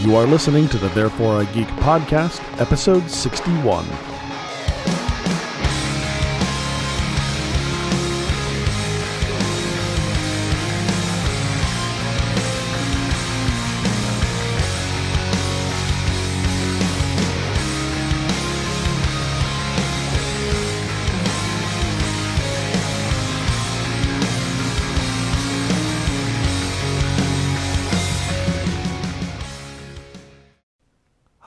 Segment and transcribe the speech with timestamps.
[0.00, 4.17] You are listening to the Therefore I Geek podcast, episode 61.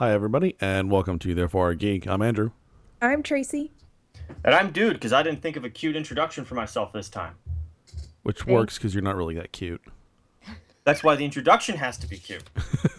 [0.02, 2.08] Hi, everybody, and welcome to Therefore I Geek.
[2.08, 2.50] I'm Andrew.
[3.04, 3.72] I'm Tracy.
[4.44, 7.36] And I'm dude because I didn't think of a cute introduction for myself this time.
[8.24, 8.52] Which Thanks.
[8.52, 9.80] works because you're not really that cute.
[10.86, 12.44] That's why the introduction has to be cute.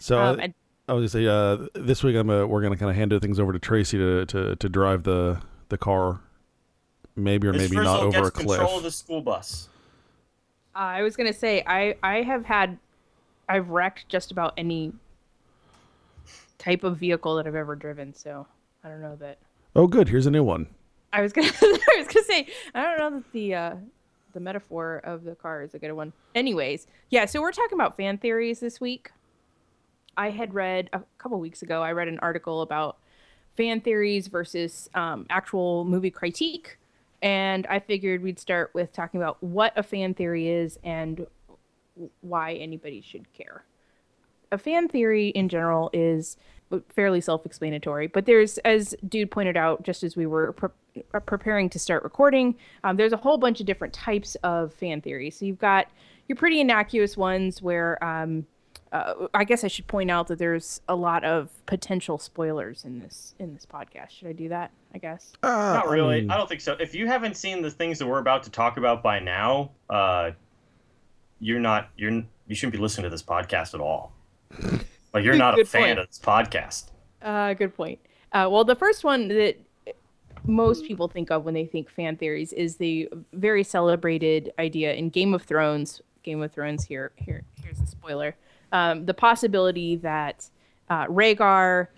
[0.00, 0.54] So Um, I, and-
[0.88, 3.38] I was gonna say uh, this week I'm uh we're gonna kind of hand things
[3.40, 6.20] over to Tracy to, to, to drive the the car,
[7.14, 8.58] maybe or Miss maybe not Frizzle over a cliff.
[8.58, 9.68] control of the school bus.
[10.74, 12.78] uh, I was gonna say I I have had
[13.48, 14.92] I've wrecked just about any
[16.58, 18.14] type of vehicle that I've ever driven.
[18.14, 18.46] So
[18.84, 19.38] I don't know that
[19.76, 20.08] Oh, good.
[20.08, 20.66] Here's a new one.
[21.12, 23.74] I was gonna I was gonna say I don't know that the uh,
[24.34, 26.12] the metaphor of the car is a good one.
[26.34, 27.24] Anyways, yeah.
[27.26, 29.10] So we're talking about fan theories this week.
[30.16, 31.82] I had read a couple weeks ago.
[31.82, 32.98] I read an article about
[33.56, 36.76] fan theories versus um, actual movie critique,
[37.22, 41.26] and I figured we'd start with talking about what a fan theory is and
[42.20, 43.64] why anybody should care.
[44.50, 46.36] A fan theory in general is
[46.90, 51.68] fairly self-explanatory, but there's, as Dude pointed out, just as we were pre- uh, preparing
[51.70, 55.38] to start recording, um, there's a whole bunch of different types of fan theories.
[55.38, 55.88] So you've got
[56.28, 58.46] your pretty innocuous ones where um,
[58.92, 63.00] uh, I guess I should point out that there's a lot of potential spoilers in
[63.00, 64.10] this in this podcast.
[64.10, 64.70] Should I do that?
[64.94, 65.32] I guess.
[65.42, 66.20] Uh, Not I really.
[66.22, 66.76] mean, I don't think so.
[66.78, 70.30] If you haven't seen the things that we're about to talk about by now, uh,
[71.40, 74.12] you're not you're you shouldn't be listening to this podcast at all.
[75.14, 75.98] Like you're not a fan point.
[76.00, 76.90] of this podcast.
[77.22, 77.98] Uh, good point.
[78.32, 79.56] Uh, well, the first one that
[80.44, 85.08] most people think of when they think fan theories is the very celebrated idea in
[85.08, 86.02] Game of Thrones.
[86.22, 86.84] Game of Thrones.
[86.84, 88.36] Here, here, here's a spoiler.
[88.70, 90.48] Um, the possibility that
[90.90, 91.88] uh, Rhaegar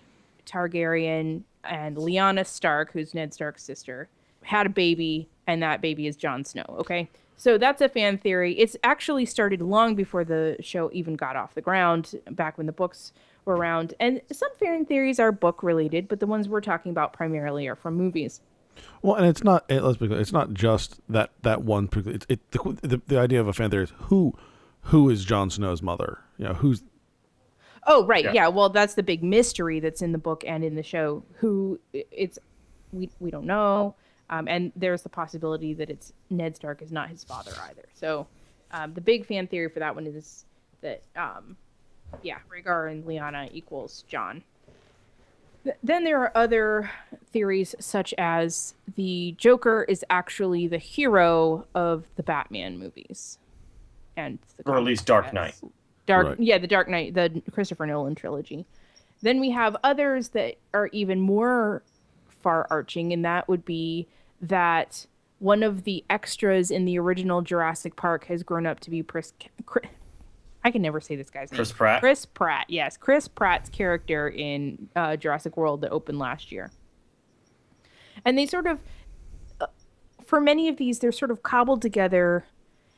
[0.45, 4.07] Targaryen and Lyanna Stark, who's Ned Stark's sister,
[4.43, 6.65] had a baby, and that baby is Jon Snow.
[6.79, 7.09] Okay,
[7.41, 8.53] so that's a fan theory.
[8.59, 12.71] It's actually started long before the show even got off the ground, back when the
[12.71, 13.13] books
[13.45, 13.95] were around.
[13.99, 17.75] And some fan theories are book related, but the ones we're talking about primarily are
[17.75, 18.41] from movies.
[19.01, 19.65] Well, and it's not.
[19.69, 20.19] It, let's be clear.
[20.21, 21.87] It's not just that that one.
[21.87, 24.37] particular- It's it, the, the the idea of a fan theory is who
[24.85, 26.19] who is Jon Snow's mother.
[26.37, 26.83] You know who's
[27.87, 28.25] Oh, right.
[28.25, 28.33] Yeah.
[28.33, 28.47] Yeah.
[28.49, 31.23] Well, that's the big mystery that's in the book and in the show.
[31.39, 32.37] Who it's
[32.93, 33.95] we we don't know.
[34.31, 37.83] Um, and there's the possibility that it's Ned Stark is not his father either.
[37.93, 38.27] So
[38.71, 40.45] um, the big fan theory for that one is
[40.81, 41.57] that um,
[42.23, 44.41] yeah, Rhaegar and Lyanna equals Jon.
[45.65, 46.89] Th- Then there are other
[47.31, 53.37] theories such as the Joker is actually the hero of the Batman movies,
[54.15, 55.55] and the Or at least Dark Knight.
[56.07, 56.39] Dark, Right.
[56.39, 58.65] yeah, the Dark Knight, the Christopher Nolan trilogy.
[59.21, 61.83] Then we have others that are even more
[62.41, 64.07] far-arching, and that would be
[64.41, 65.05] that
[65.39, 69.33] one of the extras in the original Jurassic Park has grown up to be Pris.
[69.65, 69.85] Chris,
[70.63, 71.57] I can never say this guy's name.
[71.57, 72.01] Chris Pratt.
[72.01, 76.71] Chris Pratt, yes, Chris Pratt's character in uh, Jurassic World that opened last year.
[78.23, 78.79] And they sort of,
[79.59, 79.67] uh,
[80.23, 82.45] for many of these, they're sort of cobbled together.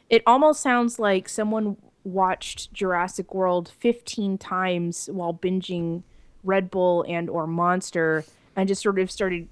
[0.10, 6.04] It almost sounds like someone watched Jurassic World 15 times while binging
[6.44, 8.26] Red Bull and or Monster
[8.56, 9.48] and just sort of started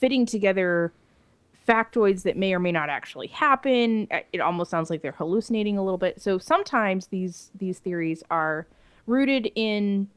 [0.00, 0.92] fitting together
[1.68, 4.08] factoids that may or may not actually happen.
[4.10, 6.20] Uh, It almost sounds like they're hallucinating a little bit.
[6.20, 8.66] So sometimes these these theories are
[9.06, 10.08] rooted in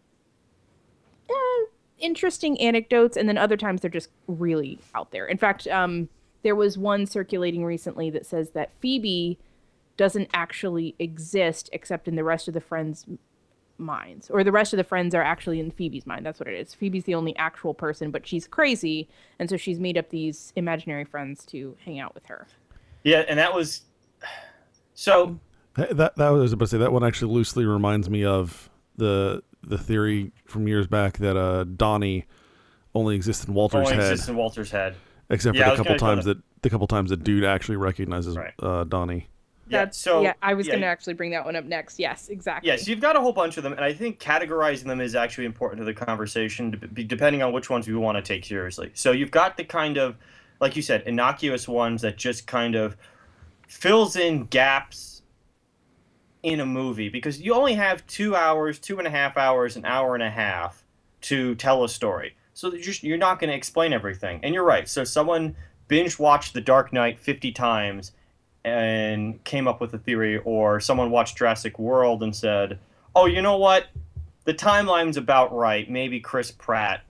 [1.30, 1.66] eh,
[2.00, 5.28] interesting anecdotes, and then other times they're just really out there.
[5.28, 6.10] In fact, um,
[6.44, 9.38] there was one circulating recently that says that Phoebe
[9.96, 13.06] doesn't actually exist except in the rest of the friends'
[13.78, 16.26] minds, or the rest of the friends are actually in Phoebe's mind.
[16.26, 16.74] That's what it is.
[16.74, 19.10] Phoebe's the only actual person, but she's crazy,
[19.40, 22.48] and so she's made up these imaginary friends to hang out with her.
[23.04, 23.82] Yeah, and that was
[24.94, 25.40] so
[25.76, 29.42] that that, that was about to say that one actually loosely reminds me of the
[29.64, 32.26] the theory from years back that uh Donnie
[32.96, 34.96] only exists in Walter's only head, exists in Walter's head.
[35.30, 37.78] except Yeah, for was the couple times to- that the couple times that dude actually
[37.78, 38.54] recognizes Right.
[38.62, 39.28] uh, Donnie.
[39.68, 40.34] Yeah, That's so yeah.
[40.42, 41.98] I was yeah, gonna actually bring that one up next.
[41.98, 42.68] Yes, exactly.
[42.68, 45.46] Yes, you've got a whole bunch of them, and I think categorizing them is actually
[45.46, 48.92] important to the conversation, depending on which ones we want to take seriously.
[48.94, 50.18] So you've got the kind of,
[50.60, 52.98] like you said, innocuous ones that just kind of
[53.68, 55.22] fills in gaps
[56.44, 59.86] in a movie because you only have two hours, two and a half hours, an
[59.86, 60.84] hour and a half
[61.22, 62.36] to tell a story.
[62.54, 64.42] So just, you're not going to explain everything.
[64.44, 64.88] And you're right.
[64.88, 65.56] So someone
[65.88, 68.12] binge watched The Dark Knight 50 times
[68.66, 72.80] and came up with a theory, or someone watched Jurassic World and said,
[73.16, 73.88] oh, you know what?
[74.46, 75.90] The timeline's about right.
[75.90, 77.02] Maybe Chris Pratt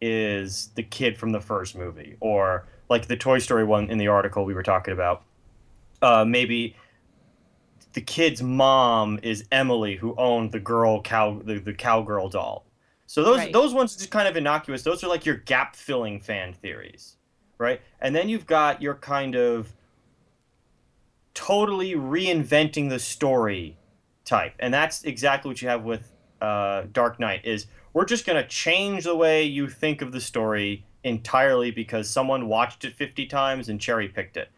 [0.00, 4.08] is the kid from the first movie, or like the Toy Story one in the
[4.08, 5.22] article we were talking about.
[6.00, 6.76] Uh, maybe
[7.94, 12.64] the kid's mom is Emily, who owned the girl cow the, the cowgirl doll.
[13.06, 13.52] So those Right.
[13.52, 14.82] those ones are just kind of innocuous.
[14.82, 17.16] Those are like your gap filling fan theories,
[17.56, 17.80] right?
[18.00, 19.72] And then you've got your kind of
[21.38, 23.76] totally reinventing the story
[24.24, 26.10] type, and that's exactly what you have with
[26.42, 27.42] uh, Dark Knight.
[27.44, 32.48] Is we're just gonna change the way you think of the story entirely because someone
[32.48, 34.48] watched it 50 times and cherry picked it.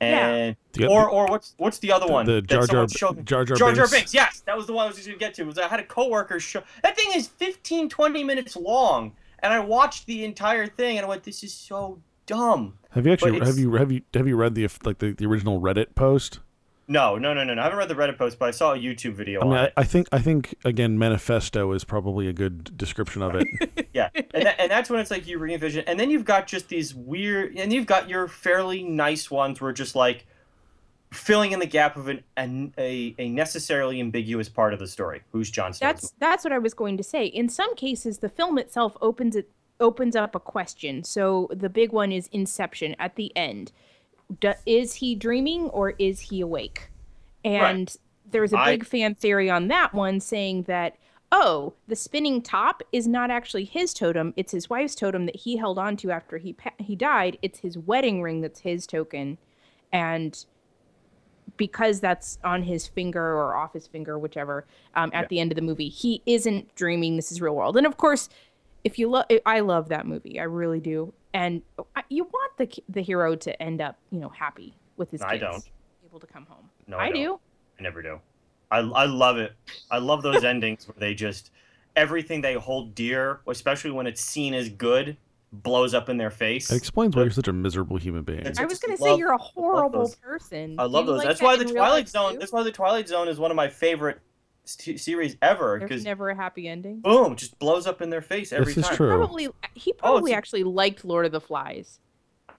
[0.00, 0.28] Yeah.
[0.28, 2.26] And The- or or what's what's the other the- one?
[2.26, 3.24] the Jar Jar- showed?
[3.24, 3.90] Jar Jar Jar Jar Binks.
[3.92, 4.14] Binks.
[4.14, 5.44] Yes, that was the one I was just gonna get to.
[5.44, 9.60] Was I had a coworker show that thing is 15, 20 minutes long, and I
[9.60, 13.58] watched the entire thing and I went, "This is so dumb." Have you actually have
[13.58, 16.40] you have you have you read the like the, the original Reddit post?
[16.88, 17.60] No, no, no, no, no.
[17.60, 19.58] I haven't read the Reddit post, but I saw a YouTube video I mean, on
[19.58, 19.72] I, it.
[19.76, 23.46] I think I think again, manifesto is probably a good description of it.
[23.96, 26.68] Yeah, and that, and that's when it's like you re-envision, and then you've got just
[26.68, 30.26] these weird, and you've got your fairly nice ones where just like
[31.10, 35.22] filling in the gap of an, an a a necessarily ambiguous part of the story.
[35.32, 37.24] Who's Jon Snow's That's that's what I was going to say.
[37.24, 39.50] In some cases, the film itself opens it
[39.80, 41.04] opens up a question.
[41.04, 43.72] So the big one is Inception at the end.
[44.40, 46.90] Do, is he dreaming or is he awake?
[47.44, 47.94] And
[48.30, 50.96] there's a big fan theory on that one saying that
[51.32, 55.56] oh, the spinning top is not actually his totem; it's his wife's totem that he
[55.56, 57.36] held on to after he pa- he died.
[57.42, 59.38] It's his wedding ring that's his token,
[59.92, 60.44] and
[61.56, 65.28] because that's on his finger or off his finger, whichever, um, at Yeah.
[65.28, 67.16] the end of the movie, he isn't dreaming.
[67.16, 67.76] This is real world.
[67.76, 68.28] And of course,
[68.86, 70.38] if you love, I love that movie.
[70.38, 71.12] I really do.
[71.34, 71.62] And
[71.96, 75.32] I- you want the the hero to end up, you know, happy with his I
[75.38, 75.64] kids, don't.
[76.06, 76.70] able to come home.
[76.86, 77.14] No, I I, don't.
[77.22, 77.40] do.
[77.78, 78.20] I never do.
[78.70, 79.52] I, I love it.
[79.90, 81.50] I love those endings where they just
[81.96, 85.16] everything they hold dear, especially when it's seen as good,
[85.52, 86.70] blows up in their face.
[86.70, 88.46] It explains why you're such a miserable human being.
[88.46, 90.14] I I was going to say you're a horrible those.
[90.16, 90.76] person.
[90.78, 91.18] I love those.
[91.18, 92.32] like that's that why the Twilight Zone.
[92.34, 92.38] too?
[92.38, 94.20] That's why the Twilight Zone is one of my favorite
[94.66, 97.00] st- series ever There's because never a happy ending.
[97.00, 98.96] boom, just blows up in their face every This is time.
[98.96, 99.08] true.
[99.16, 101.98] Probably he probably it's- actually liked Lord of the Flies.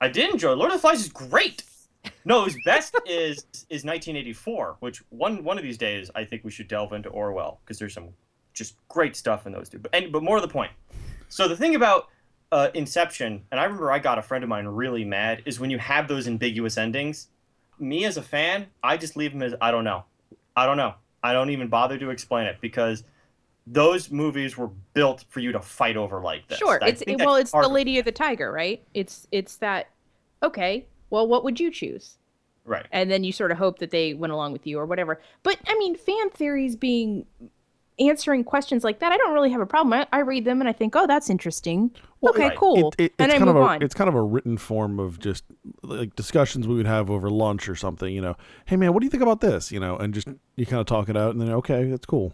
[0.02, 0.54] I did enjoy.
[0.54, 1.64] Lord of the Flies is great.
[2.26, 3.38] No, his best is
[3.70, 7.60] is 1984, which one one of these days I think we should delve into Orwell
[7.64, 8.10] because there's some
[8.54, 9.80] just great stuff in those two.
[9.80, 10.72] But and, but more to the point.
[11.30, 12.08] So the thing about
[12.52, 15.70] uh, Inception, and I remember I got a friend of mine really mad, is when
[15.70, 17.28] you have those ambiguous endings.
[17.80, 20.06] Me as a fan, I just leave them as I don't know,
[20.56, 20.96] I don't know.
[21.28, 23.04] I don't even bother to explain it because
[23.66, 26.58] those movies were built for you to fight over like this.
[26.58, 26.80] Sure.
[26.82, 27.68] I It's well, it's the.
[27.68, 28.82] Lady of the Tiger, right?
[28.94, 29.90] It's it's that.
[30.42, 30.88] Okay.
[31.10, 32.18] Well, what would you choose?
[32.68, 32.86] right.
[32.92, 35.20] And then you sort of hope that they went along with you or whatever.
[35.44, 37.26] But I mean, fan theories being
[38.00, 39.94] answering questions like that, I don't really have a problem.
[39.94, 41.92] I, I read them and I think, oh, that's interesting.
[42.22, 42.90] Well, okay, it- cool.
[42.98, 43.82] It, it, and I kind move of a on.
[43.82, 45.44] it's kind of a written form of just
[45.84, 48.14] like discussions we would have over lunch or something.
[48.14, 48.36] You know,
[48.66, 49.72] hey man, what do you think about this?
[49.72, 52.34] You know, and just you kind of talk it out, and then okay, that's cool.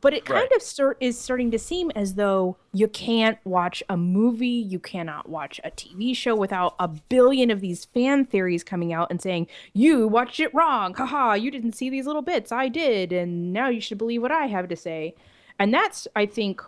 [0.00, 0.56] But it kind Right.
[0.56, 5.28] of start, is starting to seem as though you can't watch a movie, you cannot
[5.28, 9.46] watch a TV show without a billion of these fan theories coming out and saying,
[9.74, 10.94] You watched it wrong.
[10.94, 12.50] Haha, you didn't see these little bits.
[12.50, 13.12] I did.
[13.12, 15.14] And now you should believe what I have to say.
[15.58, 16.62] And that's, I think,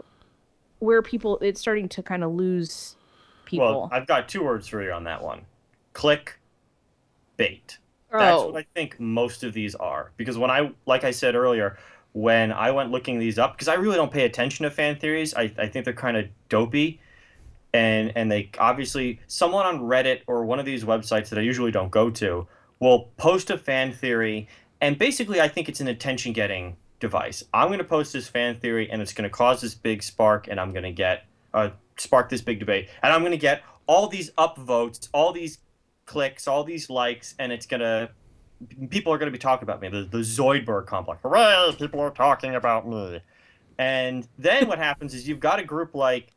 [0.81, 2.97] where people, it's starting to kind of lose
[3.47, 3.67] people.
[3.67, 5.47] Well, I've got two words for you on that one.
[5.95, 6.39] Click
[7.37, 7.79] bait.
[8.11, 10.13] That's oh, what I think most of these are.
[10.19, 11.79] Because when I, like I said earlier,
[12.13, 15.35] when I went looking these up, because I really don't pay attention to fan theories,
[15.35, 17.01] I, I think they're kind of dopey.
[17.75, 21.71] And, and they obviously, someone on Reddit or one of these websites that I usually
[21.71, 22.47] don't go to
[22.81, 24.47] will post a fan theory.
[24.81, 27.43] And basically, I think it's an attention getting device.
[27.55, 30.49] I'm going to post this fan theory and it's going to cause this big spark,
[30.49, 32.91] and I'm going to get, uh, spark this big debate.
[33.03, 35.59] And I'm going to get all these upvotes, all these
[36.07, 38.11] clicks, all these likes, and it's gonna
[38.91, 39.89] people are gonna be talking about me.
[39.89, 41.21] The the Zoidberg complex.
[41.23, 41.75] Hooray!
[41.79, 43.21] People are talking about me.
[43.79, 46.33] And then what happens is you've got a group like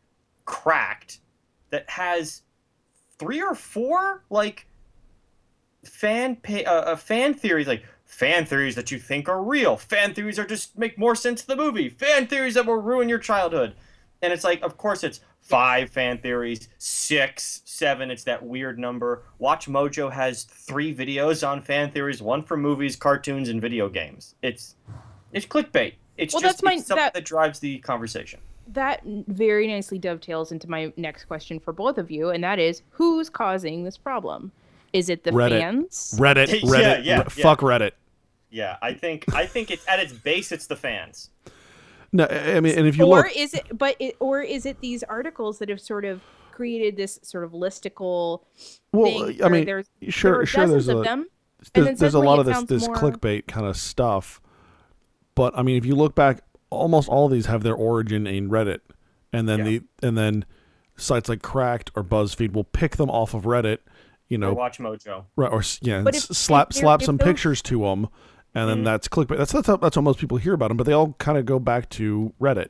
[0.45, 1.19] Cracked
[1.71, 2.43] that has
[3.17, 4.67] three or four like
[5.83, 10.13] fan pa- uh, uh, fan theories like fan theories that you think are real fan
[10.13, 13.19] theories are just make more sense to the movie fan theories that will ruin your
[13.19, 13.75] childhood
[14.21, 19.21] and it's like of course it's five fan theories six seven it's that weird number
[19.37, 24.33] watch mojo has three videos on fan theories one for movies cartoons and video games
[24.41, 24.75] it's
[25.33, 25.93] It's clickbait.
[26.17, 28.39] It's Well, just that's my- it's something that- that drives the conversation.
[28.69, 32.81] That very nicely dovetails into my next question for both of you, and that is
[32.91, 34.51] who's causing this problem?
[34.93, 35.59] Is it the Reddit.
[35.59, 36.15] fans?
[36.17, 37.43] Reddit, Yeah, Reddit, yeah, Re- yeah.
[37.43, 37.91] fuck Reddit.
[38.49, 41.29] Yeah, I think I think it's at its base, it's the fans.
[42.15, 44.65] No, I I mean, and if you or look, is it but it, or is
[44.65, 48.41] it these articles that have sort of created this sort of listicle
[48.93, 51.27] well, thing I mean, there's sure, there sure, there's of a them
[51.73, 54.41] there's, then there's a lot of this this more- clickbait kind of stuff.
[55.35, 58.49] But I mean, if you look back, almost all of these have their origin in
[58.49, 58.79] Reddit,
[59.33, 59.65] and then Yeah.
[59.65, 60.45] the and then
[60.95, 63.79] sites like Cracked or BuzzFeed will pick them off of Reddit,
[64.29, 65.25] you Or know, Watch Mojo.
[65.35, 68.07] right, or yeah, and But s- if- slap if slap some those- pictures to them,
[68.55, 68.85] and then Mhm.
[68.85, 69.37] that's clickbait.
[69.37, 71.45] That's that's how, that's how most people hear about them, but they all kind of
[71.45, 72.69] go back to Reddit.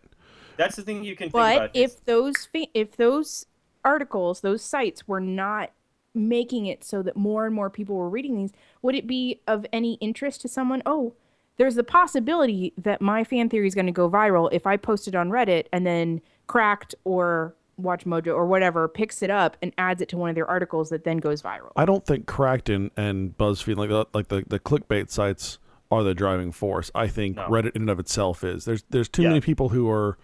[0.58, 1.75] That's the thing you can think But about.
[1.75, 3.46] is- if those if those
[3.84, 5.72] articles, those sites were not
[6.13, 8.51] making it so that more and more people were reading these,
[8.82, 10.82] would it be of any interest to someone?
[10.86, 11.13] Oh,
[11.58, 15.08] there's the possibility that my fan theory is going to go viral if I post
[15.08, 19.74] it on Reddit and then Cracked or Watch Mojo or whatever picks it up and
[19.77, 21.72] adds it to one of their articles that then goes viral.
[21.75, 25.60] I don't think Cracked and, and BuzzFeed like like the, the clickbait sites
[25.92, 26.89] are the driving force.
[26.96, 27.48] I think No.
[27.48, 28.65] Reddit in and of itself is.
[28.65, 29.30] There's there's too Yeah.
[29.30, 30.18] many people who are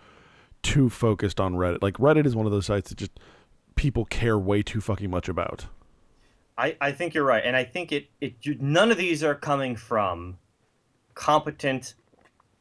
[0.64, 1.82] too focused on Reddit.
[1.82, 3.12] Like Reddit is one of those sites that just
[3.76, 5.66] people care way too fucking much about.
[6.58, 9.34] I, I think you're right, and I think it, it you, none of these are
[9.34, 10.38] coming from
[11.16, 11.96] competent,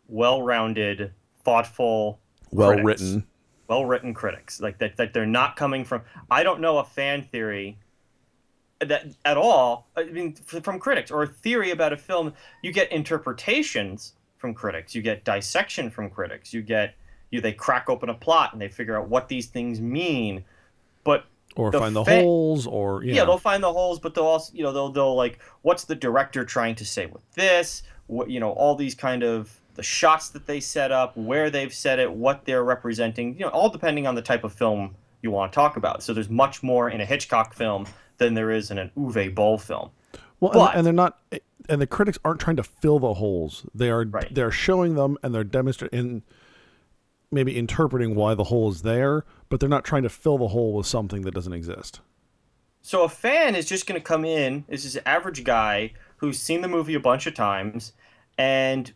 [0.09, 1.13] well-rounded,
[1.45, 3.27] thoughtful, well-written,
[3.69, 4.61] well-written critics.
[4.61, 6.03] Like that, that they're not coming from.
[6.31, 7.79] I don't know a fan theory
[8.81, 9.87] that at all.
[9.97, 12.33] I mean, from critics or a theory about a film,
[12.63, 14.95] you get interpretations from critics.
[14.95, 16.53] You get dissection from critics.
[16.53, 16.95] You get
[17.31, 20.45] you they crack open a plot and they figure out what these things mean.
[21.05, 23.17] But Or the find the fa- holes or yeah.
[23.17, 25.95] yeah, they'll find the holes, but they'll also, you know, they'll they'll like, what's the
[25.95, 27.83] director trying to say with this?
[28.07, 31.73] What you know, all these kind of the shots that they set up, where they've
[31.73, 35.31] set it, what they're representing, you know, all depending on the type of film you
[35.31, 36.03] want to talk about.
[36.03, 37.87] So there's much more in a Hitchcock film
[38.21, 39.91] than there is in an Uwe Boll film.
[40.39, 41.19] Well, But- and, and they're not,
[41.69, 43.67] and the critics aren't trying to fill the holes.
[43.75, 44.33] They are Right.
[44.33, 46.23] they're showing them and they're demonstrating,
[47.33, 50.73] maybe interpreting why the hole is there, but they're not trying to fill the hole
[50.75, 52.01] with something that doesn't exist.
[52.83, 56.39] So a fan is just going to come in, this is this average guy who's
[56.39, 57.93] seen the movie a bunch of times,
[58.39, 58.93] and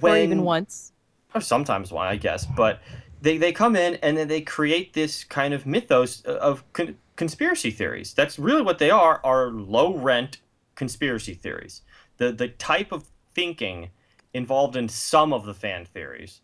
[0.00, 0.92] when or even once.
[1.34, 2.80] or sometimes one, I guess, but
[3.20, 7.72] they, they come in and then they create this kind of mythos of con- conspiracy
[7.72, 8.14] theories.
[8.14, 10.38] That's really what they are, are low rent
[10.76, 11.82] conspiracy theories.
[12.16, 13.90] The, the type of thinking
[14.32, 16.40] involved in some of the fan theories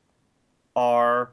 [0.75, 1.33] are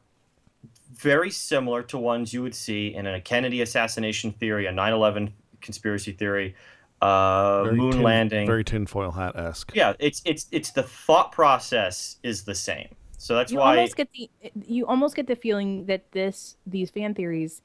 [0.94, 6.12] very similar to ones you would see in a Kennedy assassination theory, a 9/11 conspiracy
[6.12, 6.54] theory,
[7.02, 8.46] uh, Very moon tin- landing.
[8.46, 9.72] very tinfoil hat esque.
[9.74, 12.90] Yeah, it's it's it's the thought process is the same.
[13.18, 14.30] So that's you why almost get the
[14.68, 17.64] you almost get the feeling that this these fan theories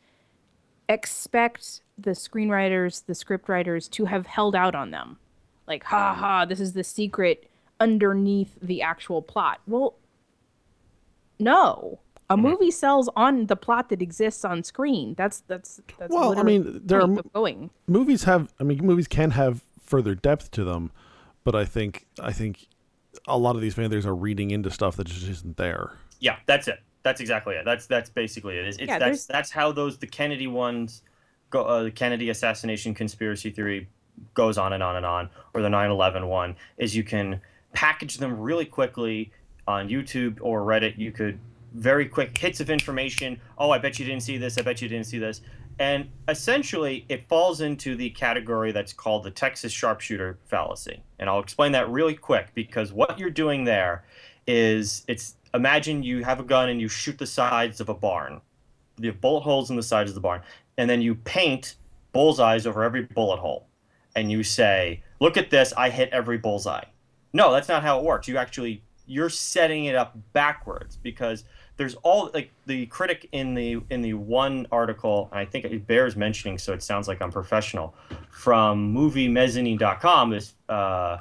[0.88, 5.19] expect the screenwriters, the script writers to have held out on them.
[5.66, 7.50] Like, ha ha, this is the secret
[7.81, 9.61] underneath the actual plot.
[9.66, 9.95] Well,
[11.38, 12.00] no.
[12.28, 12.43] A Mm-hmm.
[12.43, 15.14] movie sells on the plot that exists on screen.
[15.16, 17.71] That's that's that's Well, I mean, there are point mo- of going.
[17.87, 20.90] movies have i mean movies can have further depth to them
[21.45, 22.66] but i think i think
[23.28, 26.37] a lot of these fan theories are reading into stuff that just isn't there Yeah,
[26.47, 26.81] that's it.
[27.07, 27.65] That's exactly it.
[27.65, 28.67] That's that's basically it.
[28.67, 31.03] It's, Yeah, that's that's how those the Kennedy ones
[31.51, 31.63] go.
[31.63, 33.87] Uh, the Kennedy assassination conspiracy theory
[34.35, 37.41] goes on and on and on, or the 9/11 one is you can
[37.75, 39.31] package them really quickly
[39.69, 40.99] on YouTube or Reddit.
[40.99, 41.39] You could
[41.75, 43.41] very quick hits of information.
[43.57, 44.59] Oh, I bet you didn't see this.
[44.59, 45.43] I bet you didn't see this.
[45.79, 51.05] And essentially, it falls into the category that's called the Texas sharpshooter fallacy.
[51.21, 54.03] And I'll explain that really quick because what you're doing there
[54.49, 58.41] is it's imagine you have a gun and you shoot the sides of a barn.
[58.99, 60.43] You have bullet holes in the sides of the barn,
[60.79, 61.77] and then you paint
[62.13, 63.67] bullseyes over every bullet hole.
[64.15, 65.75] And you say, "Look at this!
[65.77, 66.85] I hit every bullseye."
[67.33, 68.29] No, that's not how it works.
[68.29, 71.45] You actually you're setting it up backwards because
[71.77, 75.87] there's all like the critic in the in the one article, and I think it
[75.87, 77.95] bears mentioning, so it sounds like I'm professional.
[78.31, 81.19] From MovieMezzanine.com, this uh,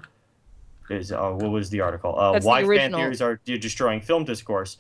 [0.89, 2.17] is uh, what was the article?
[2.17, 4.77] Uh, That's the why fan theories are destroying film discourse.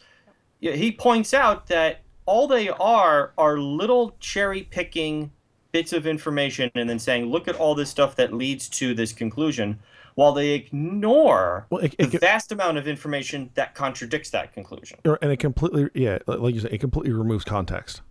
[0.59, 5.31] Yeah, He points out that all they are are little cherry picking
[5.71, 9.11] bits of information and then saying, look at all this stuff that leads to this
[9.11, 9.77] conclusion,
[10.15, 14.97] while they ignore well it, it, can- vast amount of information that contradicts that conclusion.
[15.03, 18.01] and it completely yeah like you said it completely removes context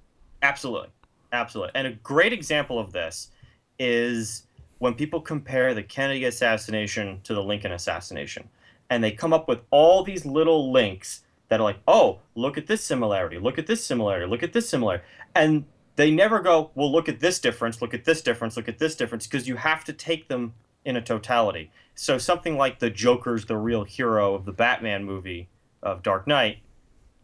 [0.43, 0.91] Absolutely.
[1.33, 1.73] Absolutely.
[1.75, 3.31] And a great example of this
[3.79, 4.47] is
[4.79, 8.49] when people compare the Kennedy assassination to the Lincoln assassination.
[8.91, 12.67] and they come up with all these little links that are like, oh, look at
[12.67, 15.05] this similarity, look at this similarity, look at this similarity,
[15.35, 15.65] and
[15.97, 18.97] they never go, well, look at this difference, look at this difference, look at this
[18.97, 20.55] difference, because you have to take them
[20.85, 21.71] in a totality.
[21.95, 25.49] So something like the Joker's the real hero of the Batman movie
[25.83, 26.59] of Dark Knight,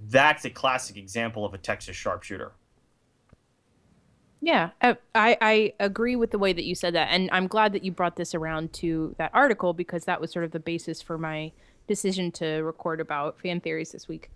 [0.09, 2.52] that's a classic example of a Texas sharpshooter.
[4.42, 7.09] Yeah, uh, I, I agree with the way that you said that.
[7.11, 10.44] And I'm glad that you brought this around to that article because that was sort
[10.47, 11.52] of the basis for my
[11.87, 14.30] decision to record about fan theories this week.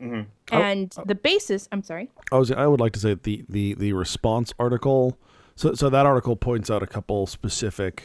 [0.00, 2.10] hmm And the basis, I'm sorry.
[2.30, 5.18] I was I would like to say the the the response article.
[5.56, 8.02] So so that article points out a couple specific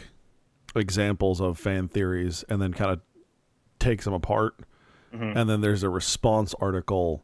[0.75, 3.01] examples of fan theories and then kind of
[3.79, 4.55] takes them apart.
[5.13, 5.35] Mhm.
[5.35, 7.23] And then there's a response article.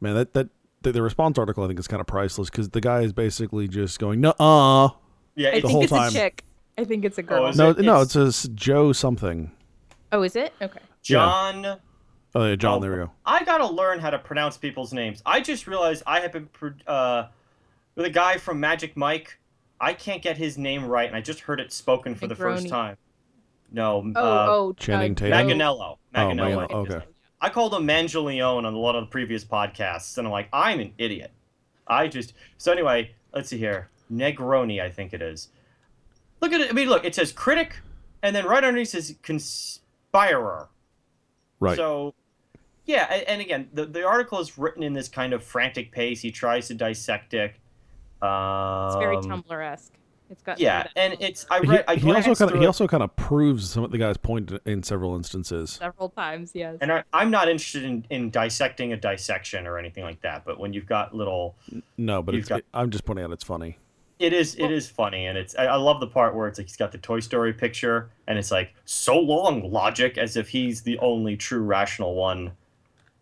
[0.00, 0.48] Man, that that
[0.82, 3.68] the, the response article I think is kind of priceless because the guy is basically
[3.68, 4.88] just going no uh
[5.34, 6.08] Yeah, I it's, think whole it's time.
[6.08, 6.44] a chick.
[6.76, 7.46] I think it's a girl.
[7.48, 9.50] is no it- no it's- it says Joe something.
[10.12, 10.52] oh, is it?
[10.62, 10.80] Okay.
[11.02, 11.78] John.
[12.34, 12.78] Oh yeah, John.
[12.78, 13.10] Oh, there we go.
[13.24, 15.22] I gotta learn how to pronounce people's names.
[15.26, 16.48] I just realized I have been
[16.86, 17.26] uh,
[17.94, 19.38] with a guy from Magic Mike.
[19.80, 22.68] I can't get his name right, and I just heard it spoken for the first
[22.68, 22.96] time.
[23.72, 25.48] No, Oh, uh, oh, Channing uh, Tatum?
[25.48, 25.80] Joe- Manganiello.
[25.80, 26.68] Oh, Manganiello.
[26.68, 27.04] Manganiello, okay.
[27.40, 30.80] I called him Mangeleone on a lot of the previous podcasts, and I'm like, I'm
[30.80, 31.30] an idiot.
[31.86, 33.12] I just so anyway.
[33.34, 35.48] Let's see here, Negroni, I think it is.
[36.40, 36.70] Look at it.
[36.70, 37.04] I mean, look.
[37.04, 37.76] It says critic,
[38.22, 40.68] and then right underneath says conspirer.
[41.60, 41.76] Right.
[41.76, 42.14] So,
[42.86, 46.22] yeah, and, and again, the, the article is written in this kind of frantic pace.
[46.22, 47.54] He tries to dissect it.
[48.22, 49.92] Um, It's very Tumblr esque.
[50.30, 51.78] It's got Yeah, and it's I he.
[51.88, 54.52] I he also kind of he also kind of proves some of the guy's point
[54.66, 55.70] in several instances.
[55.70, 56.52] several times.
[56.54, 56.76] Yes.
[56.80, 60.44] and I, I'm not interested in, in dissecting a dissection or anything like that.
[60.44, 61.56] But when you've got little,
[61.96, 63.78] No, but You've it's, got- it, I'm just pointing out it's funny.
[64.18, 66.66] it is it is funny, and it's I, I love the part where it's like
[66.66, 70.82] he's got the Toy Story picture, and it's like so long logic, as if he's
[70.82, 72.52] the only true rational one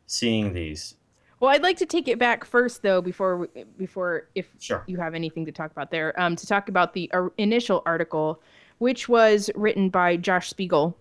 [0.08, 0.95] seeing these.
[1.40, 4.82] Well, I'd like to take it back first, though, before before if Sure.
[4.86, 8.40] you have anything to talk about there, um, to talk about the uh, initial article,
[8.78, 10.96] which was written by Josh Spiegel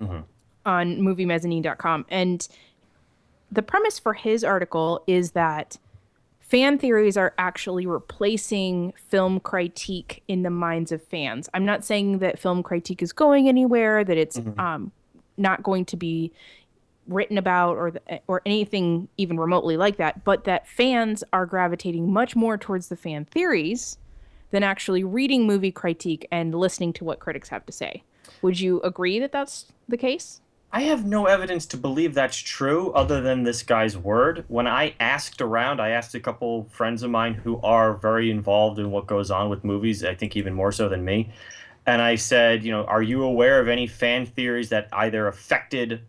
[0.00, 0.24] Mhm.
[0.64, 2.46] on MovieMezzanine.com, and
[3.50, 5.76] the premise for his article is that
[6.38, 11.48] fan theories are actually replacing film critique in the minds of fans.
[11.52, 14.92] I'm not saying that film critique is going anywhere, that it's um,
[15.36, 16.32] not going to be
[17.10, 22.10] written about or the, or anything even remotely like that, but that fans are gravitating
[22.10, 23.98] much more towards the fan theories
[24.50, 28.02] than actually reading movie critique and listening to what critics have to say.
[28.42, 30.40] Would you agree that that's the case?
[30.72, 34.44] I have no evidence to believe that's true other than this guy's word.
[34.46, 38.78] When I asked around, I asked a couple friends of mine who are very involved
[38.78, 41.32] in what goes on with movies, I think even more so than me.
[41.86, 46.02] And I said, you know, are you aware of any fan theories that either affected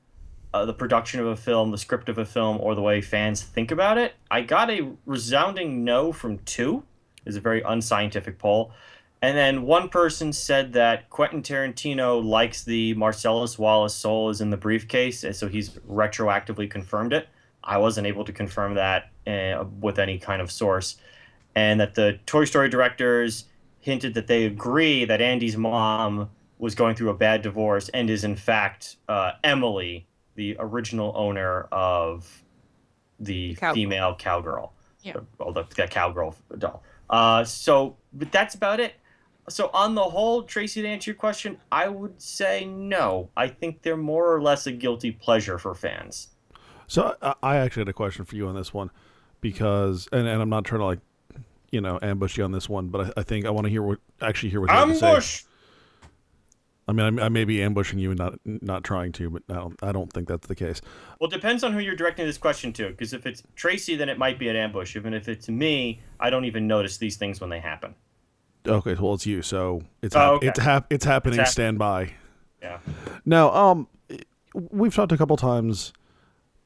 [0.53, 3.41] uh, the production of a film, the script of a film, or the way fans
[3.41, 4.13] think about it?
[4.29, 6.83] I got a resounding no from two.
[7.25, 8.71] It's a very unscientific poll.
[9.21, 14.49] And then one person said that Quentin Tarantino likes the Marcellus Wallace soul is in
[14.49, 17.29] the briefcase, and so he's retroactively confirmed it.
[17.63, 20.97] I wasn't able to confirm that uh, with any kind of source.
[21.53, 23.45] And that the Toy Story directors
[23.79, 28.23] hinted that they agree that Andy's mom was going through a bad divorce and is,
[28.23, 32.43] in fact, uh, Emily, the original owner of
[33.19, 33.73] the Cowgirl.
[33.75, 34.73] female cowgirl.
[35.03, 35.17] Yeah.
[35.37, 36.83] Well, the, the cowgirl doll.
[37.09, 38.95] Uh, so, but that's about it.
[39.49, 43.29] So, on the whole, Tracy, to answer your question, I would say no.
[43.35, 46.29] I think they're more or less a guilty pleasure for fans.
[46.91, 48.91] So I, I actually had a question for you on this one
[49.39, 50.99] because, and, and I'm not trying to like,
[51.71, 53.81] you know, ambush you on this one, but I, I think I want to hear
[53.81, 55.45] what actually hear what you have to say.
[56.91, 59.53] I mean, I, I may be ambushing you and not not trying to, but I
[59.53, 60.81] don't I don't think that's the case.
[61.21, 62.89] Well, it depends on who you're directing this question to.
[62.89, 64.97] Because if it's Tracy, then it might be an ambush.
[64.97, 67.95] Even if it's me, I don't even notice these things when they happen.
[68.67, 70.47] Okay, well it's you, so it's Oh, hap- okay.
[70.49, 71.39] it's hap- it's happening.
[71.39, 72.11] It's hap- stand by.
[72.61, 72.79] Yeah.
[73.25, 73.87] Now, um,
[74.53, 75.93] we've talked a couple times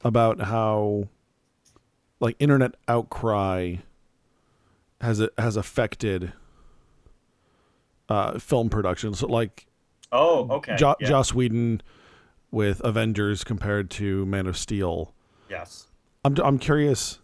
[0.02, 1.08] about how
[2.18, 3.76] like internet outcry
[5.00, 6.32] has it has affected
[8.08, 9.14] uh, film production.
[9.14, 9.66] So like
[10.12, 10.76] Oh, okay.
[10.76, 11.08] jo- yeah.
[11.08, 11.82] Joss Whedon
[12.50, 15.12] with Avengers compared to Man of Steel.
[15.50, 15.88] Yes.
[16.24, 17.18] I'm I'm curious.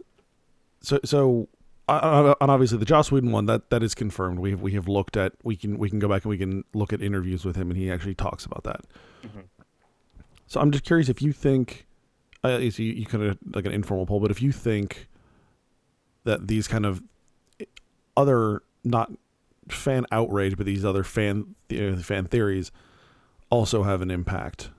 [0.81, 1.49] So so.
[1.89, 4.39] And obviously, the Joss Whedon one that that is confirmed.
[4.39, 5.33] We have we have looked at.
[5.43, 7.79] We can we can go back and we can look at interviews with him, and
[7.79, 8.81] he actually talks about that.
[10.47, 11.87] So I'm just curious if you think,
[12.45, 15.09] uh, you, you kind of like an informal poll, but if you think
[16.25, 17.03] that these kind of
[18.17, 19.11] other not
[19.69, 22.71] fan outrage, but these other fan the- fan theories
[23.51, 24.71] also have an impact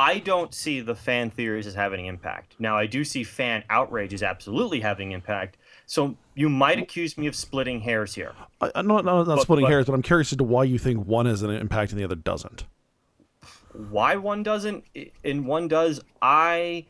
[0.00, 2.54] I don't see the fan theories as having impact.
[2.60, 5.56] Now, I do see fan outrage as absolutely having impact.
[5.86, 8.32] So you might accuse me of splitting hairs here.
[8.60, 10.62] I, I'm not, not, not But- splitting but- hairs, but I'm curious as to why
[10.62, 12.64] you think one has an impact and the other doesn't.
[13.72, 14.84] Why one doesn't
[15.24, 16.86] and one does, I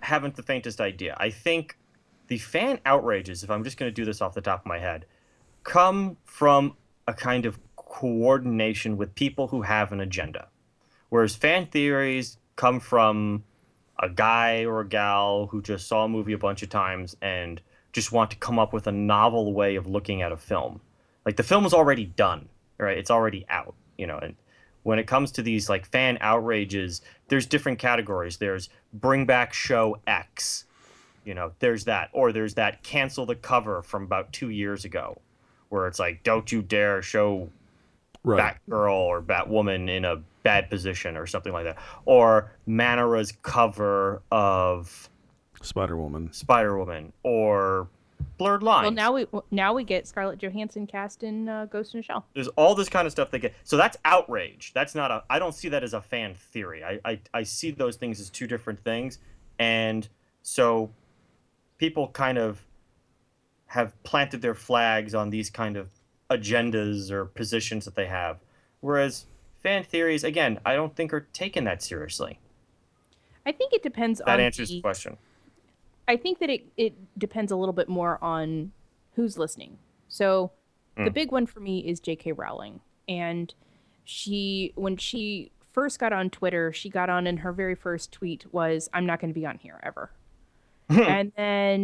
[0.00, 1.16] haven't the faintest idea.
[1.18, 1.78] I think
[2.26, 4.78] the fan outrages, if I'm just going to do this off the top of my
[4.78, 5.06] head,
[5.62, 10.48] come from a kind of coordination with people who have an agenda.
[11.08, 13.44] Whereas fan theories come from
[13.98, 17.60] a guy or a gal who just saw a movie a bunch of times and
[17.92, 20.80] just want to come up with a novel way of looking at a film.
[21.26, 22.96] Like the film is already done, right?
[22.96, 24.18] It's already out, you know.
[24.18, 24.36] And
[24.82, 28.38] when it comes to these like fan outrages, there's different categories.
[28.38, 30.64] There's bring back show X,
[31.24, 31.52] you know.
[31.58, 35.20] There's that, or there's that cancel the cover from about two years ago,
[35.70, 37.48] where it's like don't you dare show
[38.22, 38.54] Right.
[38.68, 41.78] Batgirl or Batwoman in a bad position or something like that.
[42.04, 45.08] Or Manara's cover of
[45.62, 46.32] Spider Woman.
[46.32, 47.88] Spider Woman or
[48.36, 48.84] Blurred Lines.
[48.84, 52.26] Well, now we now we get Scarlett Johansson cast in uh, Ghost in the Shell.
[52.34, 54.72] There's all this kind of stuff that get so that's outrage.
[54.74, 56.84] That's not a I don't see that as a fan theory.
[56.84, 59.18] I, I, I see those things as two different things.
[59.58, 60.08] And
[60.42, 60.90] so
[61.78, 62.64] people kind of
[63.70, 65.90] have planted their flags on these kind of
[66.28, 68.38] agendas or positions that they have.
[68.80, 69.26] Whereas
[69.62, 72.40] fan theories, again, I don't think are taken that seriously.
[73.46, 75.16] I think it depends That on That answers the, the question.
[76.08, 78.72] I think that it, it depends a little bit more on
[79.14, 79.78] who's listening.
[80.08, 80.50] So
[80.96, 81.14] the Mm.
[81.14, 82.32] big one for me is J.K.
[82.32, 82.80] Rowling.
[83.08, 83.54] And
[84.02, 88.52] she, when she first got on Twitter, she got on and her very first tweet
[88.52, 90.10] was, I'm not going to be on here ever.
[91.06, 91.80] and then.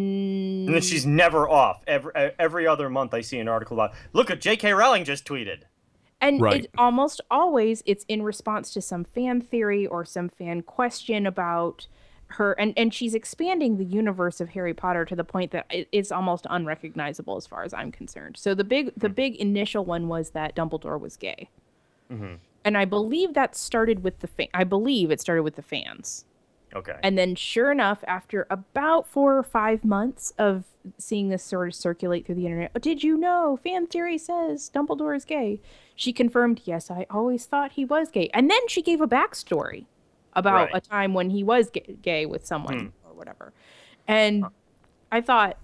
[0.66, 1.82] And then she's never off.
[1.86, 3.94] Every every other month, I see an article about.
[4.12, 4.72] Look uh, at J.K.
[4.72, 5.62] Rowling just tweeted.
[6.20, 6.64] And Right.
[6.64, 11.86] it almost always it's in response to some fan theory or some fan question about
[12.28, 16.10] her and and she's expanding the universe of Harry Potter to the point that it's
[16.10, 18.36] almost unrecognizable as far as I'm concerned.
[18.36, 19.14] So the big the hmm.
[19.14, 21.48] big initial one was that Dumbledore was gay.
[22.10, 22.34] Mm-hmm.
[22.64, 26.24] And I believe that started with the fa- I believe it started with the fans.
[26.76, 26.96] Okay.
[27.02, 30.64] And then, sure enough, after about four or five months of
[30.98, 33.58] seeing this sort of circulate through the internet, oh, did you know?
[33.64, 35.60] Fan theory says Dumbledore is gay.
[35.94, 38.28] She confirmed, yes, I always thought he was gay.
[38.34, 39.86] And then she gave a backstory
[40.34, 40.76] about Right.
[40.76, 43.08] a time when he was gay, gay with someone hmm.
[43.08, 43.54] or whatever.
[44.06, 44.44] And
[45.10, 45.56] I thought,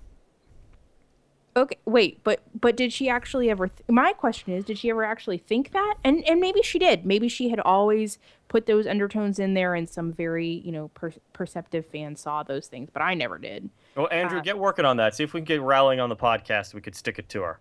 [1.56, 3.68] okay, wait, but but did she actually ever?
[3.68, 5.94] Th- my question is, did she ever actually think that?
[6.04, 7.04] And and maybe she did.
[7.04, 11.12] Maybe she had always put those undertones in there, and some very you know per-
[11.32, 13.70] perceptive fans saw those things, but I never did.
[13.96, 15.14] Well, Andrew, uh, get working on that.
[15.14, 16.74] See if we can get Rowling on the podcast.
[16.74, 17.60] We could stick it to her.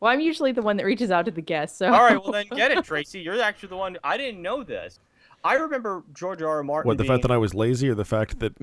[0.00, 1.78] Well, I'm usually the one that reaches out to the guests.
[1.78, 3.20] So All right, well then get it, Tracy.
[3.20, 3.96] You're actually the one.
[4.04, 4.98] I didn't know this.
[5.44, 6.48] I remember George R.
[6.48, 6.62] R.
[6.62, 6.88] Martin.
[6.88, 8.54] What the being, fact that I was lazy, or the fact that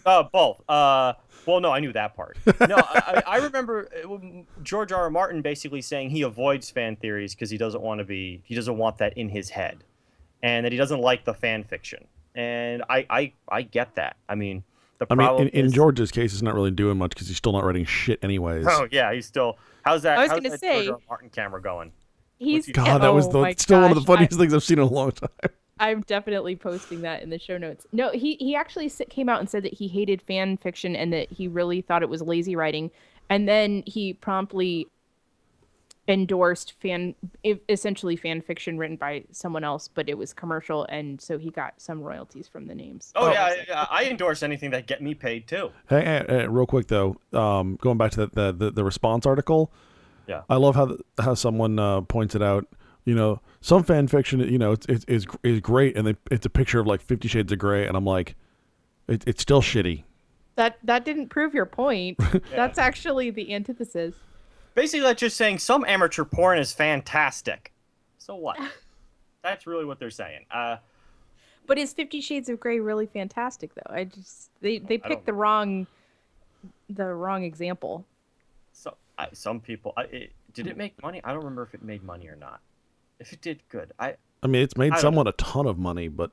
[0.06, 0.60] Uh, both.
[0.68, 1.12] Uh,
[1.46, 2.36] well, no, I knew that part.
[2.60, 4.16] No, I, I I remember uh,
[4.62, 5.02] George R.
[5.02, 5.10] R.
[5.10, 8.76] Martin basically saying he avoids fan theories because he doesn't want to be, he doesn't
[8.76, 9.84] want that in his head,
[10.42, 12.06] and that he doesn't like the fan fiction.
[12.34, 14.16] And I, I, I get that.
[14.28, 14.64] I mean,
[14.98, 17.36] the I mean, in, in is, George's case, he's not really doing much because he's
[17.36, 18.66] still not writing shit anyways.
[18.68, 19.58] Oh yeah, he's still.
[19.84, 20.18] How's that?
[20.18, 20.94] I was gonna say- George R.
[20.94, 21.00] R.
[21.08, 21.92] Martin camera going?
[22.38, 24.54] he's God, that was oh the, my still one of the gosh, I- funniest things
[24.54, 25.28] I've seen in a long time.
[25.80, 27.86] I'm definitely posting that in the show notes.
[27.92, 31.30] No, he he actually came out and said that he hated fan fiction and that
[31.30, 32.90] he really thought it was lazy writing,
[33.28, 34.86] and then he promptly
[36.08, 37.14] endorsed fan
[37.68, 41.80] essentially fan fiction written by someone else, but it was commercial, and so he got
[41.80, 43.12] some royalties from the names.
[43.14, 43.32] Oh, Oh.
[43.32, 45.70] yeah, I, I endorse anything that get me paid too.
[45.88, 49.26] Hey, hey, hey, real quick though, um, going back to the, the the, the response
[49.26, 49.72] article,
[50.26, 50.42] Yeah.
[50.50, 52.66] I love how how someone uh, pointed out,
[53.04, 56.46] you know, some fan fiction, you know, it's, it's is is great, and they, it's
[56.46, 58.36] a picture of like Fifty Shades of Grey, and I'm like,
[59.08, 60.04] it, it's still shitty.
[60.56, 62.18] That that didn't prove your point.
[62.50, 64.14] That's actually the antithesis.
[64.74, 67.72] Basically, that's just saying some amateur porn is fantastic.
[68.16, 68.58] So what?
[69.42, 70.46] That's really what they're saying.
[70.50, 70.76] Uh,
[71.66, 73.94] But is Fifty Shades of Grey really fantastic though?
[73.94, 75.86] I just they they picked the wrong
[76.88, 78.04] the wrong example.
[78.72, 81.20] so I, some people, I, it, did it make money?
[81.22, 82.60] I don't remember if it made money or not.
[83.22, 83.92] If it did, good.
[83.98, 86.30] I I mean, it's made I don't someone a ton of money, but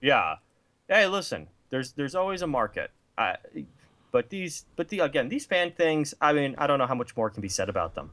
[0.00, 0.36] yeah.
[0.88, 1.46] Hey, listen.
[1.70, 2.90] There's there's always a market.
[3.18, 3.36] I,
[4.10, 6.14] but these but the again these fan things.
[6.20, 8.10] I mean, I don't know how much more can be said about them.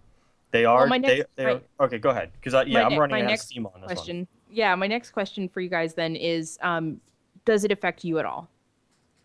[0.52, 0.88] They are.
[0.88, 2.32] my next- they my- are okay, go ahead.
[2.34, 3.96] Because yeah, I'm ne- running my out of next steam on this one.
[3.96, 4.28] question.
[4.52, 7.00] Yeah, my next question for you guys then is um
[7.46, 8.50] does it affect you at all?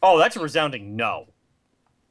[0.02, 1.26] Oh, that's a resounding no.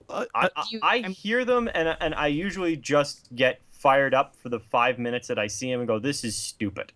[0.09, 4.13] I, I, I, You- I I'm- hear them and and I usually just get fired
[4.13, 6.93] up for the five minutes that I see him and go, "This is stupid."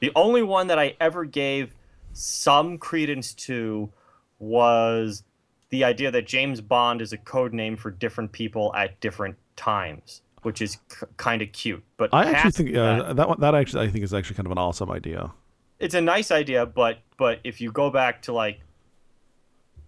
[0.00, 1.74] The only one that I ever gave
[2.12, 3.90] some credence to
[4.38, 5.24] was
[5.70, 10.22] the idea that James Bond is a code name for different people at different times,
[10.42, 11.82] which is c- kind of cute.
[11.96, 14.46] But I actually think that- uh, that one, that actually I think is actually kind
[14.46, 15.32] of an awesome idea.
[15.80, 18.60] it's a nice idea, but but if you go back to like,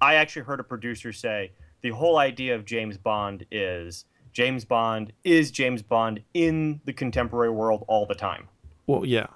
[0.00, 5.12] I actually heard a producer say the whole idea of James Bond is James Bond
[5.24, 8.48] is James Bond in the contemporary world all the time.
[8.86, 9.26] Well, yeah,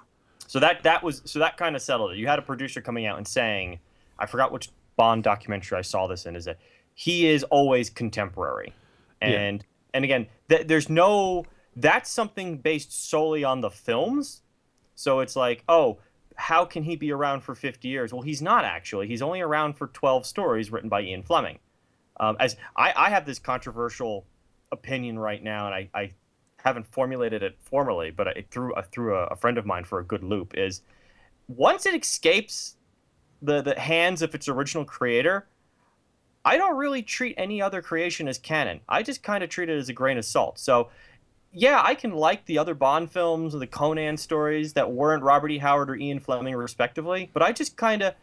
[0.47, 2.17] So that that was so that kind of settled it.
[2.17, 3.79] You had a producer coming out and saying,
[4.19, 6.57] I forgot which Bond documentary I saw this in, is that
[6.93, 8.73] he is always contemporary,
[9.21, 9.27] Yeah.
[9.29, 11.45] and and again, th- there's no
[11.77, 14.41] that's something based solely on the films.
[14.95, 15.99] So it's like, oh,
[16.37, 18.13] how can he be around for 50 years?
[18.13, 19.07] Well, he's not actually.
[19.07, 21.59] He's only around for 12 stories written by Ian Fleming.
[22.17, 24.25] Um, as I, I have this controversial
[24.75, 26.11] opinion right now, and I, I
[26.57, 29.99] haven't formulated it formally, but I threw I threw a, a friend of mine for
[29.99, 30.53] a good loop.
[30.55, 30.81] Is
[31.47, 32.75] once it escapes
[33.41, 35.47] the the hands of its original creator,
[36.43, 38.81] I don't really treat any other creation as canon.
[38.87, 40.59] I just kind of treat it as a grain of salt.
[40.59, 40.89] So,
[41.51, 45.49] yeah, I can like the other Bond films or the Conan stories that weren't Robert
[45.49, 45.57] E.
[45.57, 48.13] Howard or Ian Fleming, respectively, but I just kind of,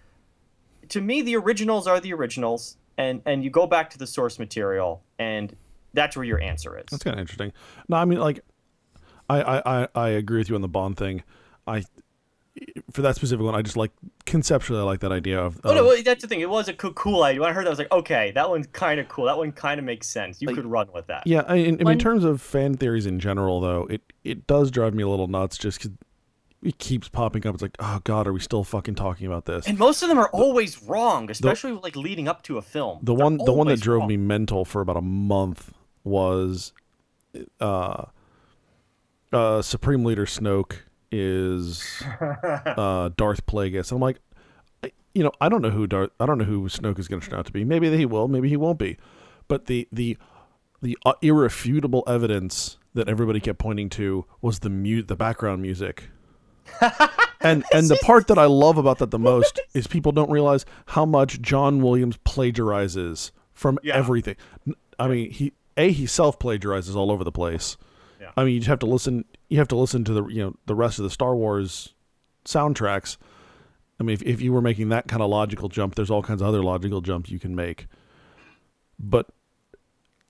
[0.90, 4.38] to me, the originals are the originals, and and you go back to the source
[4.38, 5.56] material, and
[5.94, 6.84] that's where your answer is.
[6.90, 7.52] that's kind of interesting.
[7.88, 8.40] No, I mean like,
[9.28, 11.22] I, I I I agree with you on the Bond thing.
[11.66, 11.84] I
[12.92, 13.92] for that specific one, I just like
[14.26, 15.58] conceptually I like that idea of.
[15.64, 16.40] Oh no, well, that's the thing.
[16.40, 17.40] It was a cool, cool idea.
[17.40, 19.24] When I heard that, I was like, okay, that one's kind of cool.
[19.24, 20.42] That one kind of makes sense.
[20.42, 21.22] You Like- could run with that.
[21.26, 24.70] Yeah, I, I mean, in terms of fan theories in general, though, it it does
[24.70, 25.92] drive me a little nuts just because
[26.62, 27.54] it keeps popping up.
[27.54, 29.66] It's like, oh god, are we still fucking talking about this?
[29.66, 32.98] And most of them are always wrong, especially like leading up to a film.
[33.02, 34.08] The They're one, the one that drove wrong.
[34.08, 35.72] me mental for about a month
[36.04, 36.72] was,
[37.60, 38.04] uh,
[39.32, 40.78] uh, Supreme Leader Snoke
[41.10, 43.92] is uh, Darth Plagueis.
[43.92, 44.18] I'm like,
[45.14, 47.28] you know, I don't know who Darth, I don't know who Snoke is going to
[47.30, 47.64] turn out to be.
[47.64, 48.96] Maybe he will, maybe he won't be.
[49.48, 50.16] But the the
[50.80, 56.08] the uh, irrefutable evidence that everybody kept pointing to was the mu- the background music.
[57.40, 60.64] and and the part that I love about that the most is people don't realize
[60.86, 63.96] how much John Williams plagiarizes from Yeah.
[63.96, 64.36] everything.
[64.98, 67.76] I mean, he a he self plagiarizes all over the place.
[68.20, 68.30] Yeah.
[68.36, 69.24] I mean, you have to listen.
[69.48, 71.94] You have to listen to the you know the rest of the Star Wars
[72.44, 73.16] soundtracks.
[74.00, 76.42] I mean, if, if you were making that kind of logical jump, there's all kinds
[76.42, 77.86] of other logical jumps you can make.
[78.98, 79.28] But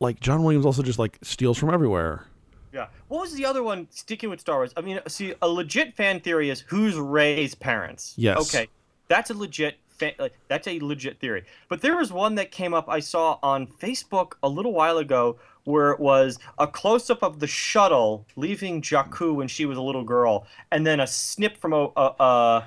[0.00, 2.26] like John Williams also just like steals from everywhere.
[2.72, 2.88] Yeah.
[3.08, 3.86] What was the other one?
[3.90, 4.72] Sticking with Star Wars.
[4.76, 8.14] I mean, see, a legit fan theory is who's Rey's parents.
[8.16, 8.38] Yes.
[8.54, 8.68] Okay,
[9.08, 9.76] that's a legit.
[10.02, 11.44] Fa- like, that's a legit theory.
[11.68, 15.38] But there was one that came up I saw on Facebook a little while ago
[15.64, 19.82] where it was a close up of the shuttle leaving Jakku when she was a
[19.82, 21.88] little girl, and then a snip from a.
[21.96, 22.66] a, a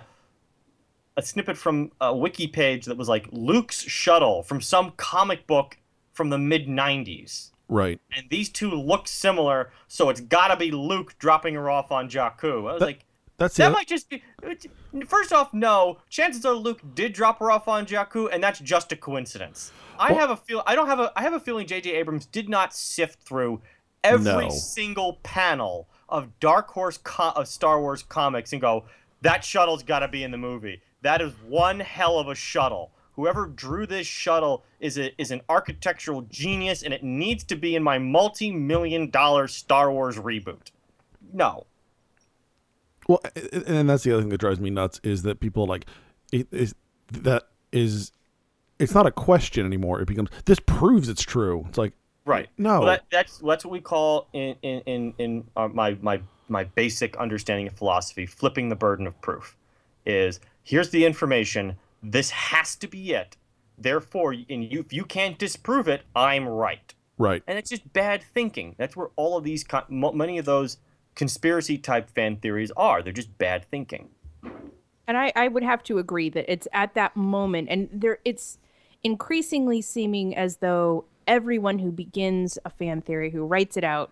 [1.18, 5.78] a snippet from a wiki page that was like Luke's shuttle from some comic book
[6.12, 8.02] from the mid 90s Right.
[8.14, 12.10] and these two look similar, so it's got to be Luke dropping her off on
[12.10, 12.58] Jakku.
[12.70, 13.05] I was That- like,
[13.38, 13.74] That's that it.
[13.74, 14.24] might just be.
[15.08, 15.98] First off, no.
[16.10, 19.72] Chances are Luke did drop her off on Jakku, and that's just a coincidence.
[20.00, 20.64] I Well- have a feel.
[20.66, 21.12] I don't have a.
[21.16, 21.92] I have a feeling J.J.
[21.92, 23.62] Abrams did not sift through
[24.04, 24.50] every No.
[24.50, 28.86] single panel of Dark Horse co- of Star Wars comics and go,
[29.22, 30.82] that shuttle's got to be in the movie.
[31.02, 32.92] That is one hell of a shuttle.
[33.14, 37.76] Whoever drew this shuttle is a, is an architectural genius, and it needs to be
[37.76, 40.72] in my multi-million dollar Star Wars reboot.
[41.34, 41.66] No.
[43.08, 43.22] Well,
[43.68, 45.86] and that's the other thing that drives me nuts is that people like
[46.32, 46.74] it is
[47.12, 48.12] that is
[48.80, 50.02] it's not a question anymore.
[50.02, 51.66] It becomes this proves it's true.
[51.70, 51.94] It's like
[52.26, 52.50] Right.
[52.58, 52.80] No.
[52.80, 56.64] Well, that, that's that's what we call in in in, in uh, my my my
[56.64, 59.56] basic understanding of philosophy, flipping the burden of proof,
[60.06, 61.76] is here's the information.
[62.02, 63.38] This has to be it.
[63.78, 66.94] Therefore, and you, if you can't disprove it, I'm right.
[67.18, 67.44] right.
[67.46, 68.74] And it's just bad thinking.
[68.78, 70.78] That's where all of these, many of those
[71.16, 73.02] conspiracy type fan theories are.
[73.02, 74.10] They're just bad thinking.
[75.08, 78.58] And I, I would have to agree that it's at that moment, and there it's
[79.04, 84.12] increasingly seeming as though everyone who begins a fan theory, who writes it out,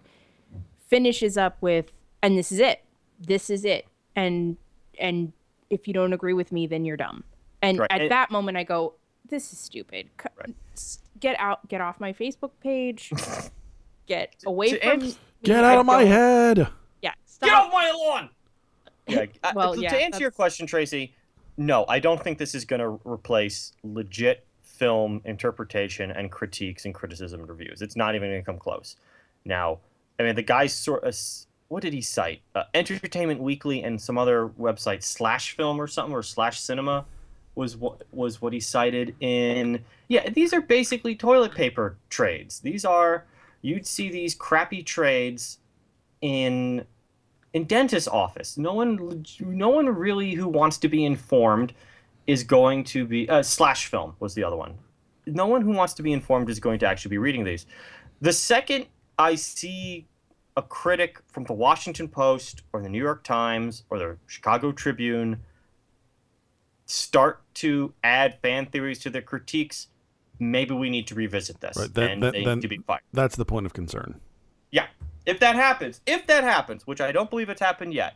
[0.87, 2.83] finishes up with, and this is it.
[3.19, 3.87] This is it.
[4.15, 4.57] And
[4.99, 5.33] and
[5.71, 7.23] if you don't agree with me, then you're dumb.
[7.63, 7.91] And Right.
[7.91, 8.93] at And- that moment, I go,
[9.27, 10.09] "This is stupid.
[10.21, 10.55] C- Right.
[11.19, 11.67] Get out.
[11.69, 13.11] Get off my Facebook page.
[14.07, 14.89] get away to from.
[14.91, 15.15] ans- me.
[15.43, 16.67] Get I out of my don't- head.
[17.43, 17.51] Yeah.
[17.51, 18.29] Get off my lawn!
[19.07, 19.25] Yeah.
[19.43, 21.13] uh, Well, to yeah, answer your question, Tracy,
[21.57, 26.93] no, I don't think this is going to replace legit film interpretation and critiques and
[26.93, 27.81] criticism and reviews.
[27.81, 28.95] It's not even going to come close.
[29.45, 29.79] Now,
[30.19, 31.15] I mean, the guy sort of.
[31.69, 32.41] What did he cite?
[32.53, 37.05] Uh, Entertainment Weekly and some other website, Slash Film or something, or Slash Cinema.
[37.55, 42.83] was what was what he cited in yeah these are basically toilet paper trades these
[42.83, 43.25] are
[43.61, 45.59] you'd see these crappy trades
[46.21, 46.83] in
[47.53, 51.73] in dentist office no one no one really who wants to be informed
[52.27, 54.73] is going to be uh, slash film was the other one
[55.25, 57.65] no one who wants to be informed is going to actually be reading these
[58.21, 58.85] the second
[59.17, 60.07] i see
[60.57, 65.39] a critic from the washington post or the new york times or the chicago tribune
[66.85, 69.87] start to add fan theories to their critiques,
[70.37, 72.77] maybe we need to revisit this Right, that- and that- they then- need to be
[72.79, 73.01] fired.
[73.13, 74.19] That's the point of concern.
[74.69, 74.87] Yeah,
[75.25, 78.15] if that happens, if that happens, which I don't believe it's happened yet,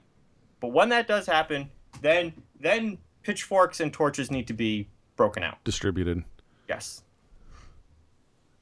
[0.59, 1.69] but when that does happen,
[2.01, 5.63] then then pitchforks and torches need to be broken out.
[5.63, 6.23] Distributed.
[6.67, 7.03] Yes,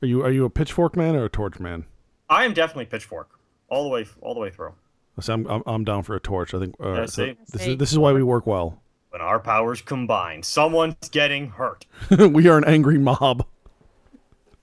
[0.01, 1.85] Are you are you a pitchfork man or a torch man?
[2.29, 3.29] I am definitely pitchfork
[3.69, 4.73] all the way all the way through.
[5.19, 6.53] So I'm, I'm I'm down for a torch.
[6.53, 6.75] I think.
[6.79, 7.37] Uh, Yeah, so see?
[7.51, 7.71] this See?
[7.71, 8.81] is this is why we work well.
[9.09, 11.85] When our powers combine, someone's getting hurt.
[12.19, 13.45] we are an angry mob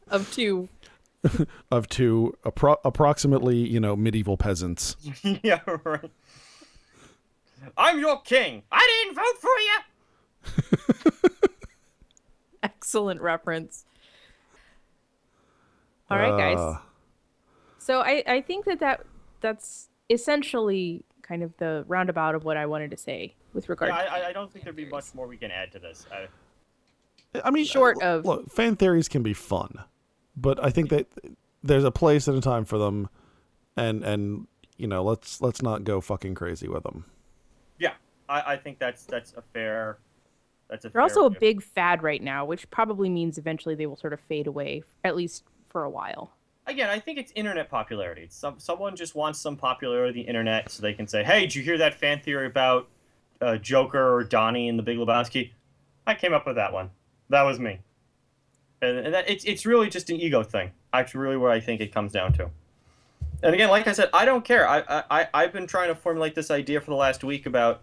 [0.08, 0.68] Of two.
[1.70, 4.96] of two appro- approximately you know medieval peasants.
[5.42, 6.10] yeah, right.
[7.76, 8.62] I'm your king.
[8.72, 11.38] I didn't vote for you.
[12.62, 13.84] Excellent reference.
[16.10, 16.36] All right, Uh,
[16.72, 16.78] guys.
[17.78, 19.06] So I, I think that, that
[19.40, 24.02] that's essentially kind of the roundabout of what I wanted to say with regard Yeah,
[24.04, 26.06] to I, I- I don't think there'd be much more we can add to this.
[26.12, 29.78] I, I mean, Short uh, of- look, fan theories can be fun,
[30.36, 31.06] but I think that
[31.62, 33.08] there's a place and a time for them,
[33.76, 37.04] and and you know let's let's not go fucking crazy with them.
[37.78, 37.94] yeah,
[38.28, 39.98] I, I think that's that's a fair.
[40.68, 40.88] That's a.
[40.88, 41.38] They're fair also a view.
[41.40, 45.16] big fad right now, which probably means eventually they will sort of fade away, at
[45.16, 46.32] least for a while.
[46.66, 48.28] Again, I think it's internet popularity.
[48.30, 51.54] Some someone just wants some popularity on the internet, so they can say, "Hey, did
[51.54, 52.88] you hear that fan theory about
[53.40, 55.50] uh, Joker or Donnie in The Big Lebowski?"
[56.06, 56.90] I came up with that one.
[57.28, 57.80] That was me.
[58.82, 60.72] And, and that, it's it's really just an ego thing.
[60.92, 62.50] Actually, really, where I think it comes down to.
[63.42, 64.68] And again, like I said, I don't care.
[64.68, 67.82] I I I've been trying to formulate this idea for the last week about.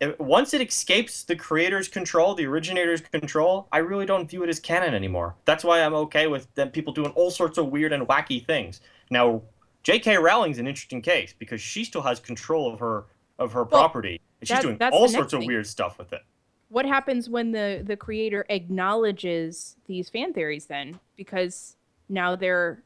[0.00, 4.48] If, once it escapes the creator's control, the originator's control, I really don't view it
[4.48, 5.34] as canon anymore.
[5.44, 8.80] That's why I'm okay with them people doing all sorts of weird and wacky things.
[9.10, 9.42] Now,
[9.82, 10.16] J.K.
[10.16, 13.06] Rowling's an interesting case because she still has control of her
[13.38, 16.22] of her property, and she's doing all sorts next of weird stuff with it.
[16.70, 21.00] What happens when the the creator acknowledges these fan theories then?
[21.16, 21.76] Because
[22.08, 22.82] now they're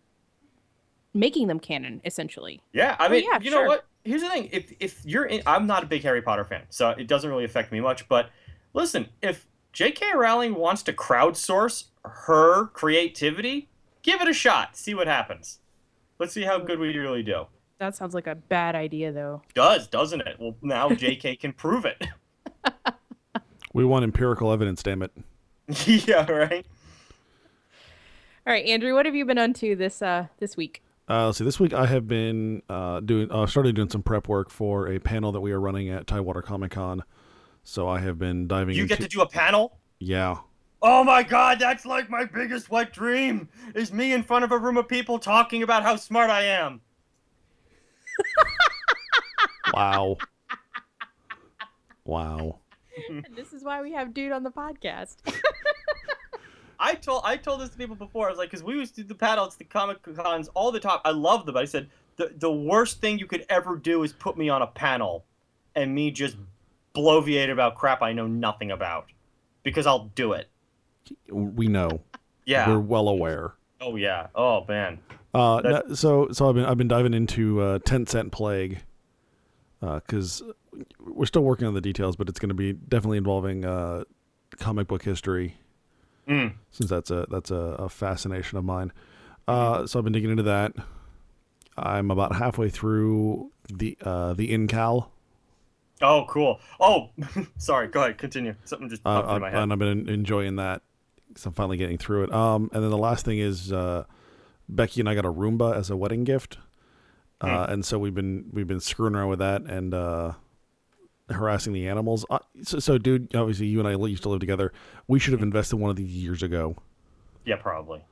[1.12, 2.60] making them canon essentially.
[2.72, 3.62] Yeah, I mean, yeah, you sure.
[3.62, 3.86] know what?
[4.04, 6.90] Here's the thing: if if you're in, I'm not a big Harry Potter fan, so
[6.90, 8.08] it doesn't really affect me much.
[8.08, 8.30] But
[8.72, 10.12] listen, if J.K.
[10.14, 13.68] Rowling wants to crowdsource her creativity,
[14.02, 14.76] give it a shot.
[14.76, 15.58] See what happens.
[16.18, 17.46] Let's see how good we really do.
[17.78, 19.42] That sounds like a bad idea though.
[19.54, 20.36] Does doesn't it?
[20.38, 21.36] Well, now J.K.
[21.36, 22.06] can prove it.
[23.74, 25.12] We want empirical evidence, damn it.
[26.08, 26.64] yeah, right.
[28.46, 30.82] All right, Andrew, what have you been onto this uh this week?
[31.08, 31.44] Uh, let's see.
[31.44, 33.30] This week I have been uh, doing.
[33.30, 36.40] Uh, started doing some prep work for a panel that we are running at Tidewater
[36.40, 37.02] Comic Con.
[37.62, 38.96] So I have been diving You into.
[38.96, 39.76] get to do a panel.
[39.98, 40.38] yeah.
[40.86, 43.48] Oh my god, that's like my biggest wet dream.
[43.74, 46.80] Is me in front of a room of people talking about how smart I am.
[49.72, 50.18] Wow.
[52.04, 52.58] wow.
[53.08, 55.16] and this is why we have dude on the podcast.
[56.80, 58.26] I told I told this to people before.
[58.26, 60.80] I was like, because we used to do the panels, the comic cons all the
[60.80, 60.98] time.
[61.04, 61.54] I love them.
[61.54, 64.60] But I said the the worst thing you could ever do is put me on
[64.62, 65.24] a panel,
[65.76, 66.36] and me just
[66.94, 69.06] bloviate about crap I know nothing about,
[69.62, 70.48] because I'll do it.
[71.30, 72.00] We know.
[72.44, 72.68] Yeah.
[72.68, 73.54] We're well aware.
[73.80, 74.26] oh yeah.
[74.34, 74.98] Oh man.
[75.32, 78.78] Uh, That- no- so so I've been I've been diving into uh, Ten Cent Plague,
[79.80, 80.42] because
[81.00, 84.04] we're still working on the details, but it's going to be definitely involving uh,
[84.58, 85.56] comic book history,
[86.28, 86.54] Mm.
[86.70, 88.92] since that's a that's a, a fascination of mine.
[89.46, 90.72] Uh, so I've been digging into that.
[91.76, 95.08] I'm about halfway through the uh, the Incal,
[96.00, 96.60] Oh cool.
[96.80, 97.10] Oh,
[97.58, 97.88] sorry.
[97.88, 98.16] Go ahead.
[98.18, 98.54] Continue.
[98.64, 99.62] Something just uh, popped in my head.
[99.62, 100.82] and I've been enjoying that.
[101.36, 102.32] So I'm finally getting through it.
[102.32, 104.04] Um, and then the last thing is uh,
[104.68, 106.58] Becky and I got a Roomba as a wedding gift,
[107.40, 110.32] uh, and so we've been we've been screwing around with that and uh,
[111.30, 112.24] harassing the animals.
[112.30, 114.72] Uh, so, so, dude, obviously you and I used to live together.
[115.08, 116.76] We should have invested one of these years ago.
[117.44, 118.02] yeah, probably.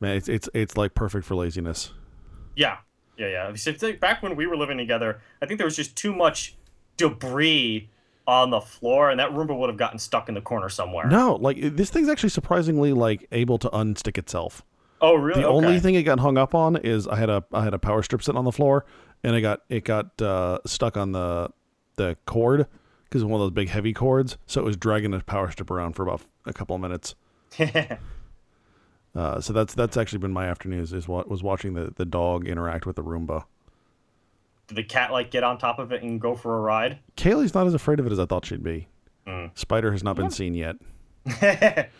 [0.00, 1.92] Man, it's it's it's like perfect for laziness.
[2.56, 2.78] Yeah,
[3.16, 3.52] yeah, yeah.
[3.54, 6.56] It's back when we were living together, I think there was just too much
[6.96, 7.88] debris
[8.26, 11.06] on the floor, and that Roomba would have gotten stuck in the corner somewhere.
[11.06, 14.62] No, like this thing's actually surprisingly like able to unstick itself.
[15.00, 15.42] Oh, really?
[15.42, 15.56] The Okay.
[15.56, 18.02] only thing it got hung up on is I had a I had a power
[18.02, 18.84] strip sitting on the floor,
[19.24, 21.50] and it got it got uh, stuck on the
[21.96, 22.66] the cord
[23.04, 24.38] because of one of those big heavy cords.
[24.46, 27.14] So it was dragging his power strip around for about a couple of minutes.
[29.14, 32.48] Uh, so that's that's actually been my afternoons is what was watching the, the dog
[32.48, 33.44] interact with the Roomba.
[34.68, 36.98] Did the cat like get on top of it and go for a ride?
[37.18, 38.88] Kaylee's not as afraid of it as I thought she'd be.
[39.26, 39.50] Mm.
[39.54, 40.76] Spider has not been seen yet.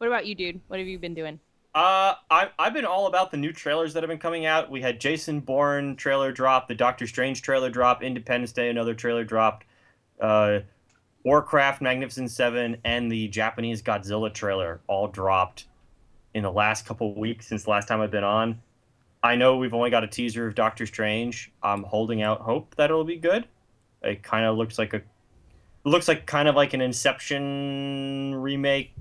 [0.00, 0.62] What about you, dude?
[0.68, 1.40] What have you been doing?
[1.72, 4.70] Uh, I, I've been all about the new trailers that have been coming out.
[4.70, 9.22] We had Jason Bourne trailer drop, the Doctor Strange trailer drop, Independence Day another trailer
[9.22, 9.66] dropped,
[10.20, 10.60] uh,
[11.24, 15.66] Warcraft, Magnificent Seven, and the Japanese Godzilla trailer all dropped
[16.34, 18.60] in the last couple weeks since the last time I've been on.
[19.22, 21.52] I know we've only got a teaser of Doctor Strange.
[21.62, 23.46] I'm holding out hope that it'll be good.
[24.02, 25.02] It kind of looks like a
[25.84, 28.92] looks like kind of like an Inception remake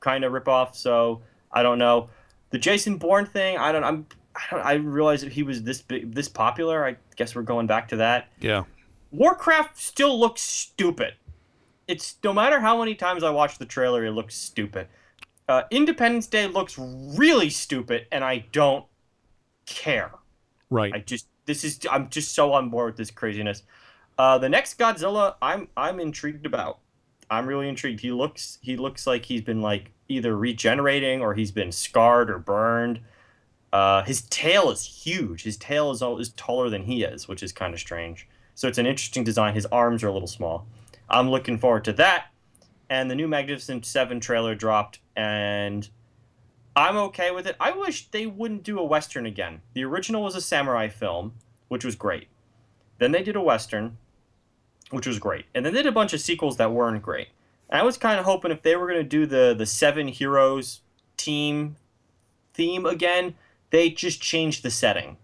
[0.00, 0.74] kind of ripoff.
[0.74, 1.22] So
[1.52, 2.10] I don't know.
[2.50, 3.84] The Jason Bourne thing, I don't.
[3.84, 4.06] I'm.
[4.34, 4.60] I don't.
[4.64, 6.84] I realized that he was this big, this popular.
[6.84, 8.28] I guess we're going back to that.
[8.40, 8.64] Yeah.
[9.10, 11.14] Warcraft still looks stupid.
[11.86, 14.88] It's no matter how many times I watch the trailer, it looks stupid.
[15.48, 18.84] Uh, Independence Day looks really stupid, and I don't
[19.64, 20.12] care.
[20.70, 20.92] Right.
[20.94, 23.62] I just this is I'm just so on board with this craziness.
[24.18, 26.80] Uh, the next Godzilla, I'm I'm intrigued about.
[27.30, 28.00] I'm really intrigued.
[28.00, 32.38] He looks he looks like he's been like either regenerating or he's been scarred or
[32.38, 33.00] burned.
[33.72, 35.42] Uh, his tail is huge.
[35.42, 38.26] His tail is all, is taller than he is, which is kind of strange.
[38.54, 39.54] So it's an interesting design.
[39.54, 40.66] His arms are a little small.
[41.08, 42.26] I'm looking forward to that.
[42.90, 45.88] And the new Magnificent Seven trailer dropped, and
[46.74, 47.56] I'm okay with it.
[47.60, 49.60] I wish they wouldn't do a western again.
[49.74, 51.34] The original was a samurai film,
[51.68, 52.28] which was great.
[52.98, 53.98] Then they did a western,
[54.90, 55.44] which was great.
[55.54, 57.28] And then they did a bunch of sequels that weren't great.
[57.70, 60.08] And I was kind of hoping if they were going to do the the seven
[60.08, 60.80] heroes
[61.16, 61.76] team
[62.54, 63.34] theme again,
[63.70, 65.16] they just changed the setting.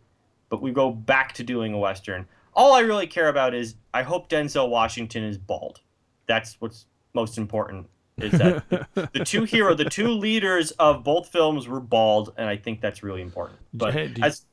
[0.49, 2.26] But we go back to doing a western.
[2.55, 5.80] All I really care about is I hope Denzel Washington is bald.
[6.26, 7.88] That's what's most important.
[8.18, 12.49] Is that the, the two hero, the two leaders of both films were bald, and
[12.49, 13.59] I think that's really important.
[13.72, 14.45] But Hey, do you- as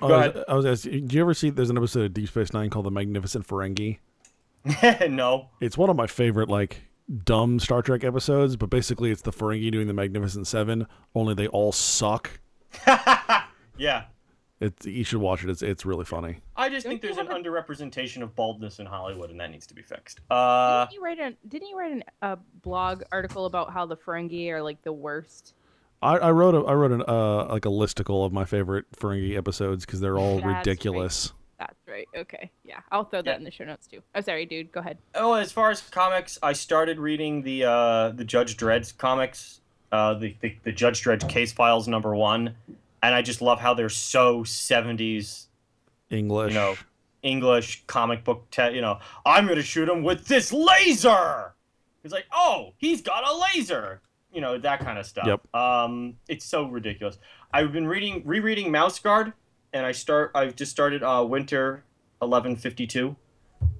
[0.00, 1.48] Oh, Go I was- I was asking, do you ever see?
[1.50, 3.98] There's an episode of Deep Space Nine called The Magnificent Ferengi.
[5.10, 6.82] no, It's one of my favorite like
[7.24, 10.86] dumb Star Trek episodes, but basically it's the Ferengi doing the Magnificent Seven.
[11.14, 12.40] Only they all suck.
[13.78, 14.04] yeah,
[14.60, 15.50] It's you should watch it.
[15.50, 16.38] It's it's really funny.
[16.56, 19.82] I just think there's an underrepresentation of baldness in Hollywood, and that needs to be
[19.82, 20.20] fixed.
[20.30, 23.96] Uh, didn't you write an Didn't you write an, a blog article about how the
[23.96, 25.54] Ferengi are like the worst?
[26.02, 29.36] I, I wrote a I wrote an uh like a listicle of my favorite Ferengi
[29.36, 30.64] episodes because they're all That's right.
[31.58, 31.76] Ridiculous.
[31.86, 32.08] That's right.
[32.16, 32.50] Okay.
[32.64, 33.36] Yeah, I'll throw that Yeah.
[33.36, 34.02] in the show notes too.
[34.14, 34.72] Oh, sorry, dude.
[34.72, 34.98] Go ahead.
[35.14, 39.60] Oh, as far as comics, I started reading the uh, the Judge Dredd comics,
[39.92, 42.54] uh, the, the the Judge Dredd case files number one,
[43.02, 45.48] and I just love how they're so seventies,
[46.10, 46.52] English.
[46.52, 46.74] you know,
[47.22, 48.50] English comic book.
[48.50, 51.52] Te- you know, I'm gonna shoot him with this laser.
[52.04, 54.00] It's like, oh, he's got a laser.
[54.32, 55.26] You know that kind of stuff.
[55.26, 55.54] Yep.
[55.54, 57.18] Um, it's so ridiculous.
[57.52, 59.32] I've been reading, rereading Mouse Guard,
[59.72, 60.32] and I start.
[60.34, 61.84] I've just started uh, Winter
[62.20, 63.16] 1152.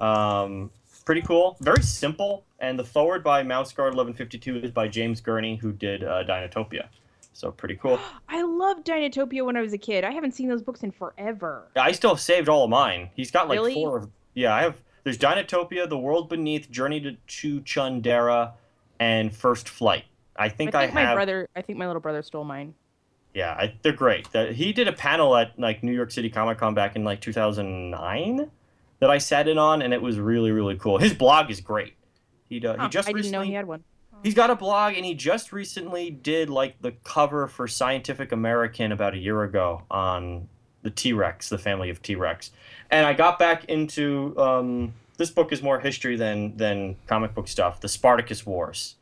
[0.00, 0.70] Um,
[1.04, 1.56] pretty cool.
[1.60, 2.44] Very simple.
[2.58, 6.88] And the forward by Mouse Guard 1152 is by James Gurney, who did uh, Dinotopia.
[7.32, 7.98] So pretty cool.
[8.28, 10.04] I loved Dinotopia when I was a kid.
[10.04, 11.68] I haven't seen those books in forever.
[11.76, 13.10] I still have saved all of mine.
[13.14, 13.74] He's got like Really?
[13.74, 14.10] four of.
[14.34, 14.76] Yeah, I have.
[15.04, 18.52] There's Dinotopia, The World Beneath, Journey to, to Chandara,
[18.98, 20.04] and First Flight.
[20.36, 21.14] I think I, I think my have.
[21.14, 21.48] brother.
[21.54, 22.74] I think my little brother stole mine.
[23.36, 24.32] Yeah, I, they're great.
[24.32, 27.20] That he did a panel at like New York City Comic Con back in like
[27.20, 28.50] 2009
[29.00, 30.96] that I sat in on, and it was really really cool.
[30.96, 31.96] His blog is great.
[32.48, 33.84] He uh, Huh, he just I didn't recently know he had one.
[34.22, 38.90] he's got a blog, and he just recently did like the cover for Scientific American
[38.90, 40.48] about a year ago on
[40.80, 42.52] the T Rex, the family of T Rex,
[42.90, 47.48] and I got back into um, this book is more history than than comic book
[47.48, 47.82] stuff.
[47.82, 48.94] The Spartacus Wars.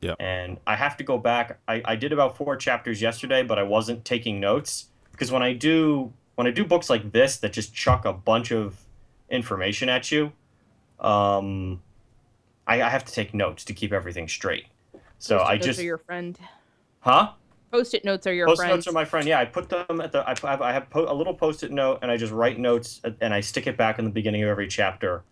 [0.00, 0.14] Yeah.
[0.18, 1.58] And I have to go back.
[1.68, 5.52] I, I did about four chapters yesterday, but I wasn't taking notes because when I
[5.52, 8.80] do when I do books like this that just chuck a bunch of
[9.28, 10.32] information at you,
[10.98, 11.82] um,
[12.66, 14.66] I, I have to take notes to keep everything straight.
[15.18, 16.38] So Post-it I notes just are your friend.
[17.00, 17.32] huh?
[17.70, 18.72] Post-it notes are your Post friend.
[18.74, 19.28] notes are my friend.
[19.28, 20.24] Yeah, I put them at the.
[20.28, 23.32] I have, I have po- a little post-it note, and I just write notes, and
[23.34, 25.22] I stick it back in the beginning of every chapter,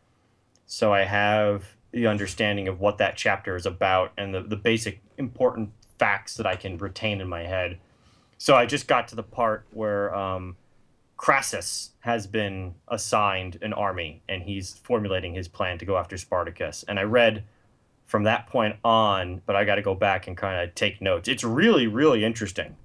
[0.67, 5.01] so I have the understanding of what that chapter is about and the, the basic
[5.17, 7.79] important facts that I can retain in my head.
[8.37, 10.57] So I just got to the part where um,
[11.17, 16.85] Crassus has been assigned an army, and he's formulating his plan to go after Spartacus.
[16.87, 17.45] And I read
[18.07, 21.29] from that point on, but I got to go back and kind of take notes.
[21.29, 22.77] It's really, really interesting.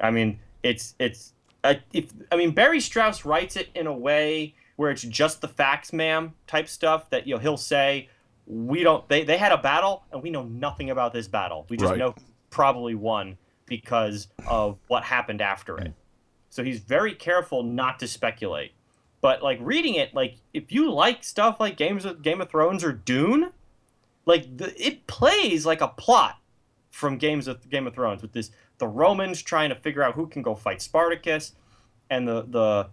[0.00, 1.32] I mean, it's it's
[1.62, 5.48] I, if I mean Barry Strauss writes it in a way where it's just the
[5.48, 8.08] facts, ma'am, type stuff that you know he'll say,
[8.46, 9.08] we don't.
[9.08, 11.66] They they had a battle and we know nothing about this battle.
[11.68, 11.98] We just Right.
[11.98, 12.14] know
[12.50, 13.36] probably won
[13.66, 15.92] because of what happened after it.
[16.50, 18.72] So he's very careful not to speculate.
[19.20, 22.84] But like reading it, like if you like stuff like Games of Game of Thrones
[22.84, 23.50] or Dune,
[24.24, 26.38] like the, it plays like a plot
[26.90, 30.26] from Games of Game of Thrones with this the Romans trying to figure out who
[30.26, 31.52] can go fight Spartacus,
[32.08, 32.88] and the the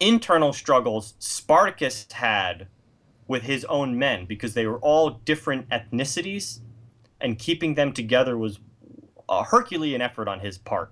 [0.00, 2.68] internal struggles Spartacus had
[3.28, 6.60] with his own men because they were all different ethnicities,
[7.20, 8.58] and keeping them together was
[9.28, 10.90] a Herculean effort on his part.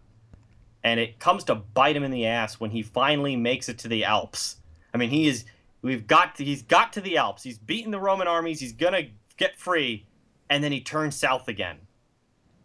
[0.84, 3.88] And it comes to bite him in the ass when he finally makes it to
[3.88, 4.56] the Alps.
[4.94, 5.44] I mean, he is.
[5.82, 6.36] We've got.
[6.36, 7.42] To, he's got to the Alps.
[7.42, 8.60] He's beaten the Roman armies.
[8.60, 10.06] He's gonna get free,
[10.48, 11.78] and then he turns south again,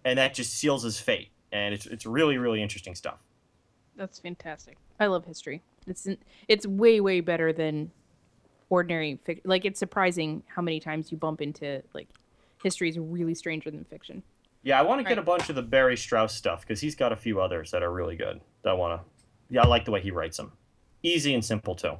[0.03, 1.29] and that just seals his fate.
[1.51, 3.17] And it's it's really really interesting stuff.
[3.95, 4.77] That's fantastic.
[4.99, 5.63] I love history.
[5.87, 6.07] It's
[6.47, 7.91] it's way way better than
[8.71, 9.43] ordinary fiction.
[9.45, 12.07] Like it's surprising how many times you bump into like
[12.63, 14.23] history is really stranger than fiction.
[14.63, 15.19] Yeah, I want to get Right.
[15.19, 17.91] a bunch of the Barry Strauss stuff because he's got a few others that are
[17.91, 18.41] really good.
[18.63, 19.07] That I want to.
[19.49, 20.53] Yeah, I like the way he writes them.
[21.03, 21.97] Easy and simple too.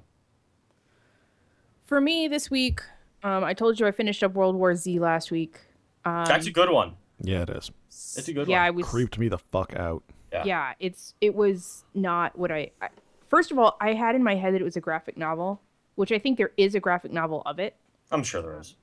[1.85, 2.81] For me this week,
[3.23, 5.59] um, I told you I finished up World War Z last week.
[6.05, 6.95] Um, That's a good one.
[7.19, 7.69] Yeah, it is.
[7.89, 8.65] It's a good yeah, one.
[8.67, 10.03] I was Creeped me the fuck out.
[10.31, 10.43] Yeah.
[10.45, 12.87] yeah it's it was not what I, I
[13.27, 15.59] first of all i had in my head that it was a graphic novel
[15.95, 17.75] which i think there is a graphic novel of it
[18.11, 18.75] I'm sure there is.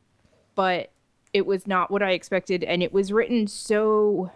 [0.55, 0.91] but
[1.33, 4.31] it was not what i expected and it was written so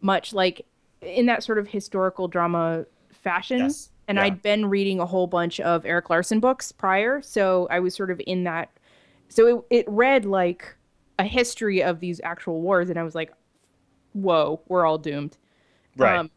[0.00, 0.66] much like
[1.02, 3.90] in that sort of historical drama fashion Yes.
[4.08, 4.24] and Yeah.
[4.24, 8.10] i'd been reading a whole bunch of erik larson books prior so i was sort
[8.10, 8.70] of in that
[9.28, 10.76] so it, it read like
[11.18, 13.32] a history of these actual wars and i was like
[14.12, 15.36] whoa we're all doomed
[15.96, 16.16] Right.
[16.18, 16.30] um,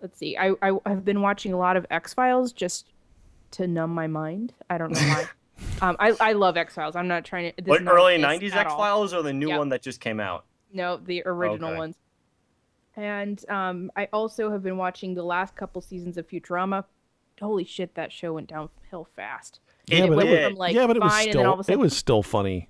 [0.00, 0.36] let's see.
[0.36, 2.86] I, I have been watching a lot of X Files just
[3.52, 4.52] to numb my mind.
[4.70, 5.26] I don't know why.
[5.82, 6.96] um, I I love X Files.
[6.96, 7.62] I'm not trying to.
[7.62, 8.72] This What is early '90s X.
[8.72, 9.58] Files or the new Yep.
[9.58, 10.44] one that just came out?
[10.72, 11.78] No, the original Okay.
[11.78, 11.96] ones.
[12.96, 16.84] And um, I also have been watching the last couple seasons of Futurama.
[17.40, 19.60] Holy shit, that show went downhill fast.
[19.86, 20.44] Yeah, It but went it, did.
[20.48, 21.96] from like yeah, but it was fine, and then all of a still it was
[21.96, 22.68] still funny.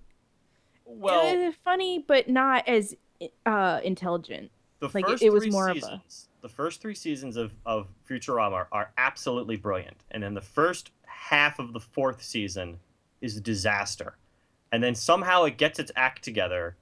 [0.85, 2.95] Well, it was funny, but not as
[3.47, 4.51] uh, intelligent.
[4.81, 7.53] The like, first it was three more of a- seasons, the first three seasons of,
[7.67, 12.79] of Futurama are, are absolutely brilliant, and then the first half of the fourth season
[13.21, 14.17] is a disaster,
[14.73, 16.77] and then somehow it gets its act together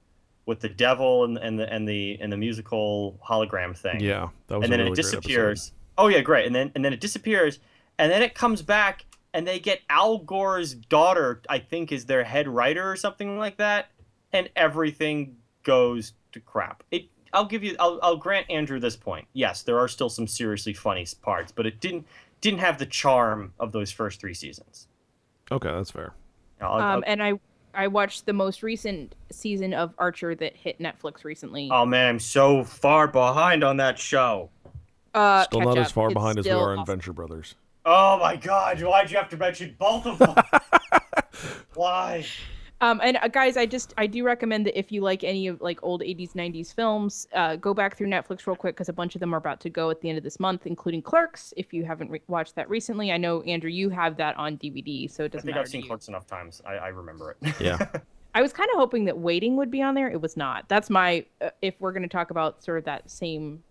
[0.45, 3.99] with the devil and, and the and the and the musical hologram thing.
[3.99, 4.65] Yeah, that was.
[4.65, 5.73] and a then really it disappears.
[5.97, 6.47] Oh yeah, great.
[6.47, 7.59] And then and then it disappears,
[7.99, 11.41] and then it comes back, and they get Al Gore's daughter.
[11.49, 13.91] I think is their head writer or something like that,
[14.31, 16.83] and everything goes to crap.
[16.91, 17.09] It.
[17.33, 17.75] I'll give you.
[17.79, 19.27] I'll, I'll grant Andrew this point.
[19.33, 22.05] Yes, there are still some seriously funny parts, but it didn't
[22.41, 24.87] didn't have the charm of those first three seasons.
[25.51, 26.13] Okay, that's fair.
[26.61, 27.33] I'll- I'll- Um, and I
[27.73, 31.69] I watched the most recent season of Archer that hit Netflix recently.
[31.71, 34.49] oh man, I'm so far behind on that show.
[35.13, 36.85] Uh, Still catch not as far It's behind as we still are in.
[36.85, 37.55] Venture Brothers.
[37.85, 40.35] Oh my god, why'd you have to mention both of them?
[41.75, 42.25] Why?
[42.79, 45.61] Um, and uh, guys, I just I do recommend that if you like any of
[45.61, 49.15] like old 80s 90s films, uh, go back through Netflix real quick because a bunch
[49.15, 51.53] of them are about to go at the end of this month, including Clerks.
[51.57, 55.09] If you haven't re- watched that recently, I know Andrew, you have that on DVD,
[55.09, 55.59] so it doesn't I think matter.
[55.61, 55.87] I've seen.
[55.87, 56.61] Clerks enough times.
[56.67, 57.55] I, I remember it.
[57.59, 57.83] Yeah.
[58.35, 60.09] I was kind of hoping that Waiting would be on there.
[60.09, 60.69] It was not.
[60.69, 63.63] That's my uh, if we're going to talk about sort of that same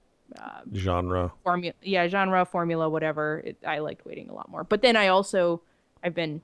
[0.75, 1.33] Genre.
[1.45, 5.07] formula yeah genre formula whatever it, i liked waiting a lot more but then i
[5.07, 5.63] also
[6.03, 6.43] i've been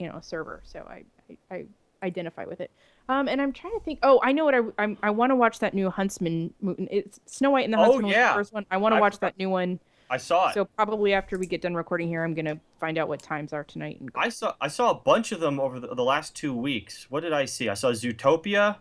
[0.00, 1.04] you know a server so i
[1.50, 1.64] i, I
[2.02, 2.70] identify with it
[3.08, 5.36] um and i'm trying to think oh i know what i I'm, i want to
[5.36, 8.34] watch that new huntsman movie it's snow white and the Oh, huntsman was yeah.
[8.34, 9.78] first one i want to watch forgot- that new one
[10.12, 10.54] I saw it.
[10.54, 13.62] so probably after we get done recording here i'm gonna find out what times are
[13.62, 16.52] tonight and I saw I saw a bunch of them over the, the last two
[16.52, 17.06] weeks.
[17.10, 17.68] What did I see?
[17.68, 18.78] I saw Zootopia,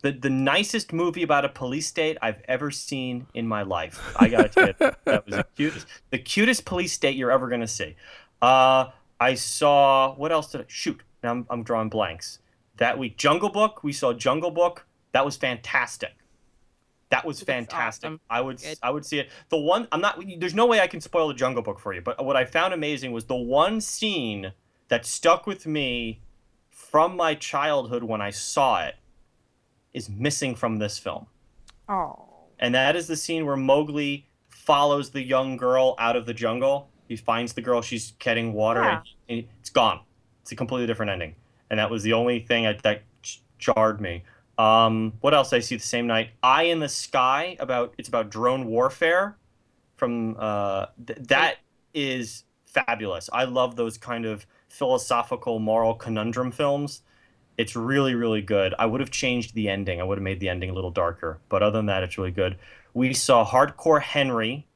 [0.00, 4.00] the the nicest movie about a police state I've ever seen in my life.
[4.18, 4.74] I gotta tell you,
[5.04, 7.94] that was the cutest, the cutest police state you're ever gonna see.
[8.40, 8.86] Uh,
[9.20, 11.02] I saw what else did I shoot?
[11.22, 12.38] Now I'm I'm drawing blanks.
[12.76, 13.82] That week, Jungle Book.
[13.82, 14.86] We saw Jungle Book.
[15.12, 16.14] That was fantastic.
[17.10, 18.06] That was fantastic.
[18.06, 18.20] awesome.
[18.28, 18.78] I would Good.
[18.82, 19.30] I would see it.
[19.48, 20.22] The one I'm not.
[20.38, 22.00] There's no way I can spoil the Jungle Book for you.
[22.00, 24.52] But what I found amazing was the one scene
[24.88, 26.20] that stuck with me
[26.70, 28.96] from my childhood when I saw it
[29.92, 31.26] is missing from this film,
[31.88, 36.34] oh and that is the scene where Mowgli follows the young girl out of the
[36.34, 36.90] jungle.
[37.08, 37.82] He finds the girl.
[37.82, 39.02] She's getting water, Yeah.
[39.28, 40.00] and it's gone.
[40.42, 41.34] It's a completely different ending,
[41.70, 43.02] and that was the only thing I, that
[43.58, 44.24] jarred me.
[44.58, 46.30] Um, what else I see the same night?
[46.42, 49.36] Eye in the Sky about it's about drone warfare.
[49.96, 51.56] From uh, th- that
[51.92, 53.28] is fabulous.
[53.32, 57.02] I love those kind of philosophical, moral conundrum films.
[57.56, 58.74] It's really, really good.
[58.78, 60.00] I would have changed the ending.
[60.00, 62.30] I would have made the ending a little darker, but other than that, it's really
[62.30, 62.56] good.
[62.94, 64.66] We saw Hardcore Henry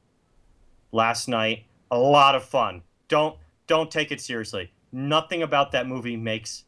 [0.91, 1.63] last night.
[1.91, 2.81] A lot of fun.
[3.07, 4.71] Don't don't take it seriously.
[4.91, 6.65] Nothing about that movie makes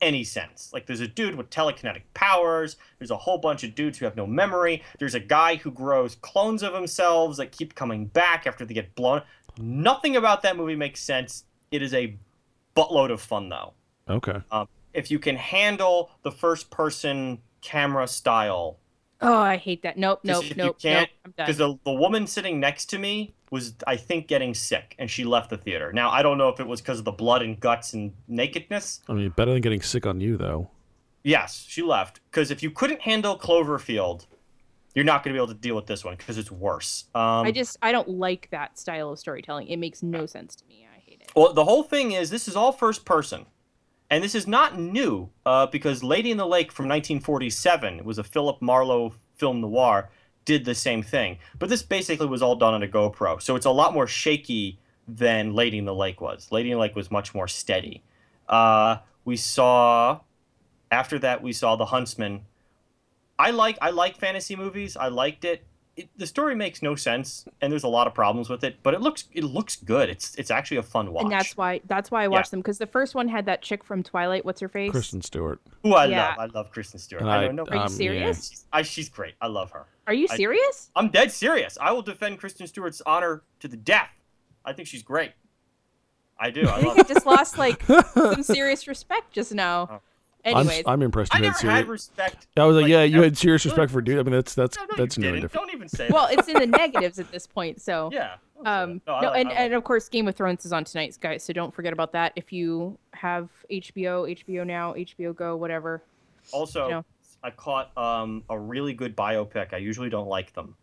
[0.00, 0.70] any sense.
[0.72, 4.16] Like there's a dude with telekinetic powers, there's a whole bunch of dudes who have
[4.16, 8.64] no memory, there's a guy who grows clones of themselves that keep coming back after
[8.64, 9.22] they get blown.
[9.58, 11.44] Nothing about that movie makes sense.
[11.70, 12.16] It is a
[12.74, 13.74] buttload of fun though.
[14.08, 14.40] Okay.
[14.50, 18.78] Um, if you can handle the first person camera style
[19.22, 19.98] Oh, I hate that.
[19.98, 21.18] Nope, nope, if you nope, can't- nope.
[21.26, 21.46] I'm done.
[21.46, 25.24] because the, the woman sitting next to me was i think getting sick and she
[25.24, 27.60] left the theater now i don't know if it was because of the blood and
[27.60, 30.70] guts and nakedness I mean, better than getting sick on you though.
[31.24, 34.26] yes she left because if you couldn't handle cloverfield
[34.94, 37.46] you're not going to be able to deal with this one because it's worse um,
[37.46, 39.68] I just I don't like that style of storytelling.
[39.68, 40.86] It makes no sense to me.
[40.92, 41.30] I hate it.
[41.36, 43.46] well the whole thing is this is all first person
[44.10, 48.24] and this is not new uh, because lady in the lake from 1947 was a
[48.24, 50.10] philip marlowe film noir
[50.44, 51.38] did the same thing.
[51.58, 54.78] But this basically was all done on a gopro so it's a lot more shaky
[55.06, 56.50] than lady in the lake was.
[56.50, 58.02] Lady in the lake was much more steady.
[58.48, 60.20] Uh, we saw
[60.90, 62.42] after that we saw the huntsman.
[63.38, 64.96] I like i like fantasy movies.
[64.96, 65.64] I liked it.
[66.00, 68.94] It the story makes no sense and there's a lot of problems with it but
[68.94, 72.10] it looks it looks good it's it's actually a fun watch And that's why that's
[72.10, 74.44] why I watched them because the first one had that chick from Twilight.
[74.44, 74.90] What's her face?
[74.90, 75.60] Kristen Stewart.
[75.82, 76.28] Who I Yeah.
[76.28, 76.38] love.
[76.38, 77.22] I love Kristen Stewart.
[77.22, 77.64] And I I- don't know.
[77.70, 78.48] Are you um, serious?
[78.50, 79.34] She's, I, she's great.
[79.40, 79.86] I love her.
[80.06, 80.90] Are you serious?
[80.96, 81.78] I'm dead serious.
[81.80, 84.10] I will defend Kristen Stewart's honor to the death.
[84.64, 85.32] I think she's great.
[86.38, 86.62] I do.
[86.66, 87.00] I I think her.
[87.00, 90.00] I just lost like some serious respect just now.
[90.44, 90.54] Oh.
[90.54, 91.76] I'm, I'm impressed I you never had serious.
[91.78, 92.46] had respect.
[92.56, 94.18] I was like, yeah, you ever- had serious respect for dude.
[94.18, 95.42] I mean, that's that's No, no, that's you no didn't.
[95.42, 95.66] different.
[95.66, 97.80] Don't even say well, it's in the negatives at this point.
[97.80, 98.36] So yeah.
[98.64, 99.12] um that.
[99.12, 101.16] I no, like- and, I like- and of course game of thrones is on tonight
[101.20, 106.02] guys so don't forget about that if you have hbo hbo now hbo go whatever
[106.52, 107.04] also, you know.
[107.42, 109.72] I caught um, a really good biopic.
[109.72, 110.74] I usually don't like them.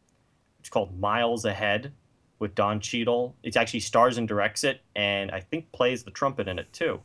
[0.60, 1.91] It's called Miles Ahead
[2.39, 3.36] with Don Cheadle.
[3.43, 6.99] It actually stars and directs it, and I think plays the trumpet in it too.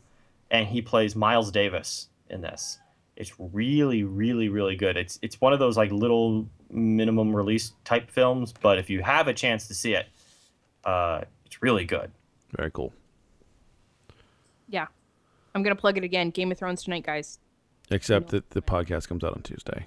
[0.50, 2.78] And he plays Miles Davis in this.
[3.16, 4.96] It's really, really, really good.
[4.96, 9.28] It's it's one of those like little minimum release type films, but if you have
[9.28, 10.06] a chance to see it,
[10.84, 12.10] uh, it's really good.
[12.56, 12.92] Very cool.
[14.68, 14.86] yeah
[15.54, 17.38] i'm gonna plug it again game of thrones tonight guys
[17.90, 19.86] Except that the podcast comes out on Tuesday.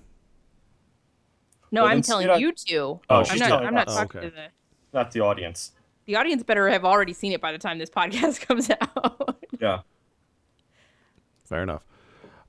[1.72, 3.88] no Well, i'm telling it on- you to Oh, i'm she's not telling i'm not
[3.88, 3.96] us.
[3.96, 4.30] talking Oh, okay.
[4.30, 4.48] to the
[4.94, 5.72] Not the audience.
[6.06, 9.80] the audience better have already seen it by the time this podcast comes out Yeah.
[11.46, 11.84] Fair enough.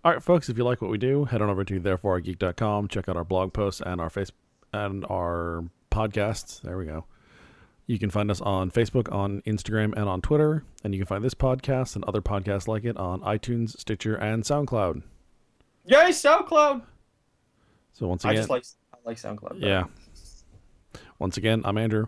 [0.06, 3.08] All right, folks, if you like what we do, head on over to thereforegeek.com, check
[3.08, 4.30] out our blog posts and our face
[4.72, 6.62] and our podcasts.
[6.62, 7.06] There we go.
[7.88, 11.24] You can find us on Facebook, on Instagram, and on Twitter, and you can find
[11.24, 15.02] this podcast and other podcasts like it on iTunes, Stitcher, and SoundCloud.
[15.86, 16.82] Yay, SoundCloud!
[17.92, 19.60] So once again, I just like I like SoundCloud.
[19.60, 19.66] better.
[19.66, 19.84] yeah.
[21.18, 22.06] Once again, I'm Andrew,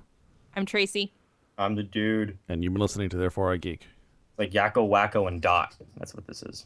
[0.55, 1.12] i'm tracy
[1.59, 2.38] I'm the dude.
[2.49, 3.88] and you've been listening to Therefore I Geek.
[4.38, 5.74] Like Yakko, Wakko, and Dot.
[5.96, 6.64] That's what this is.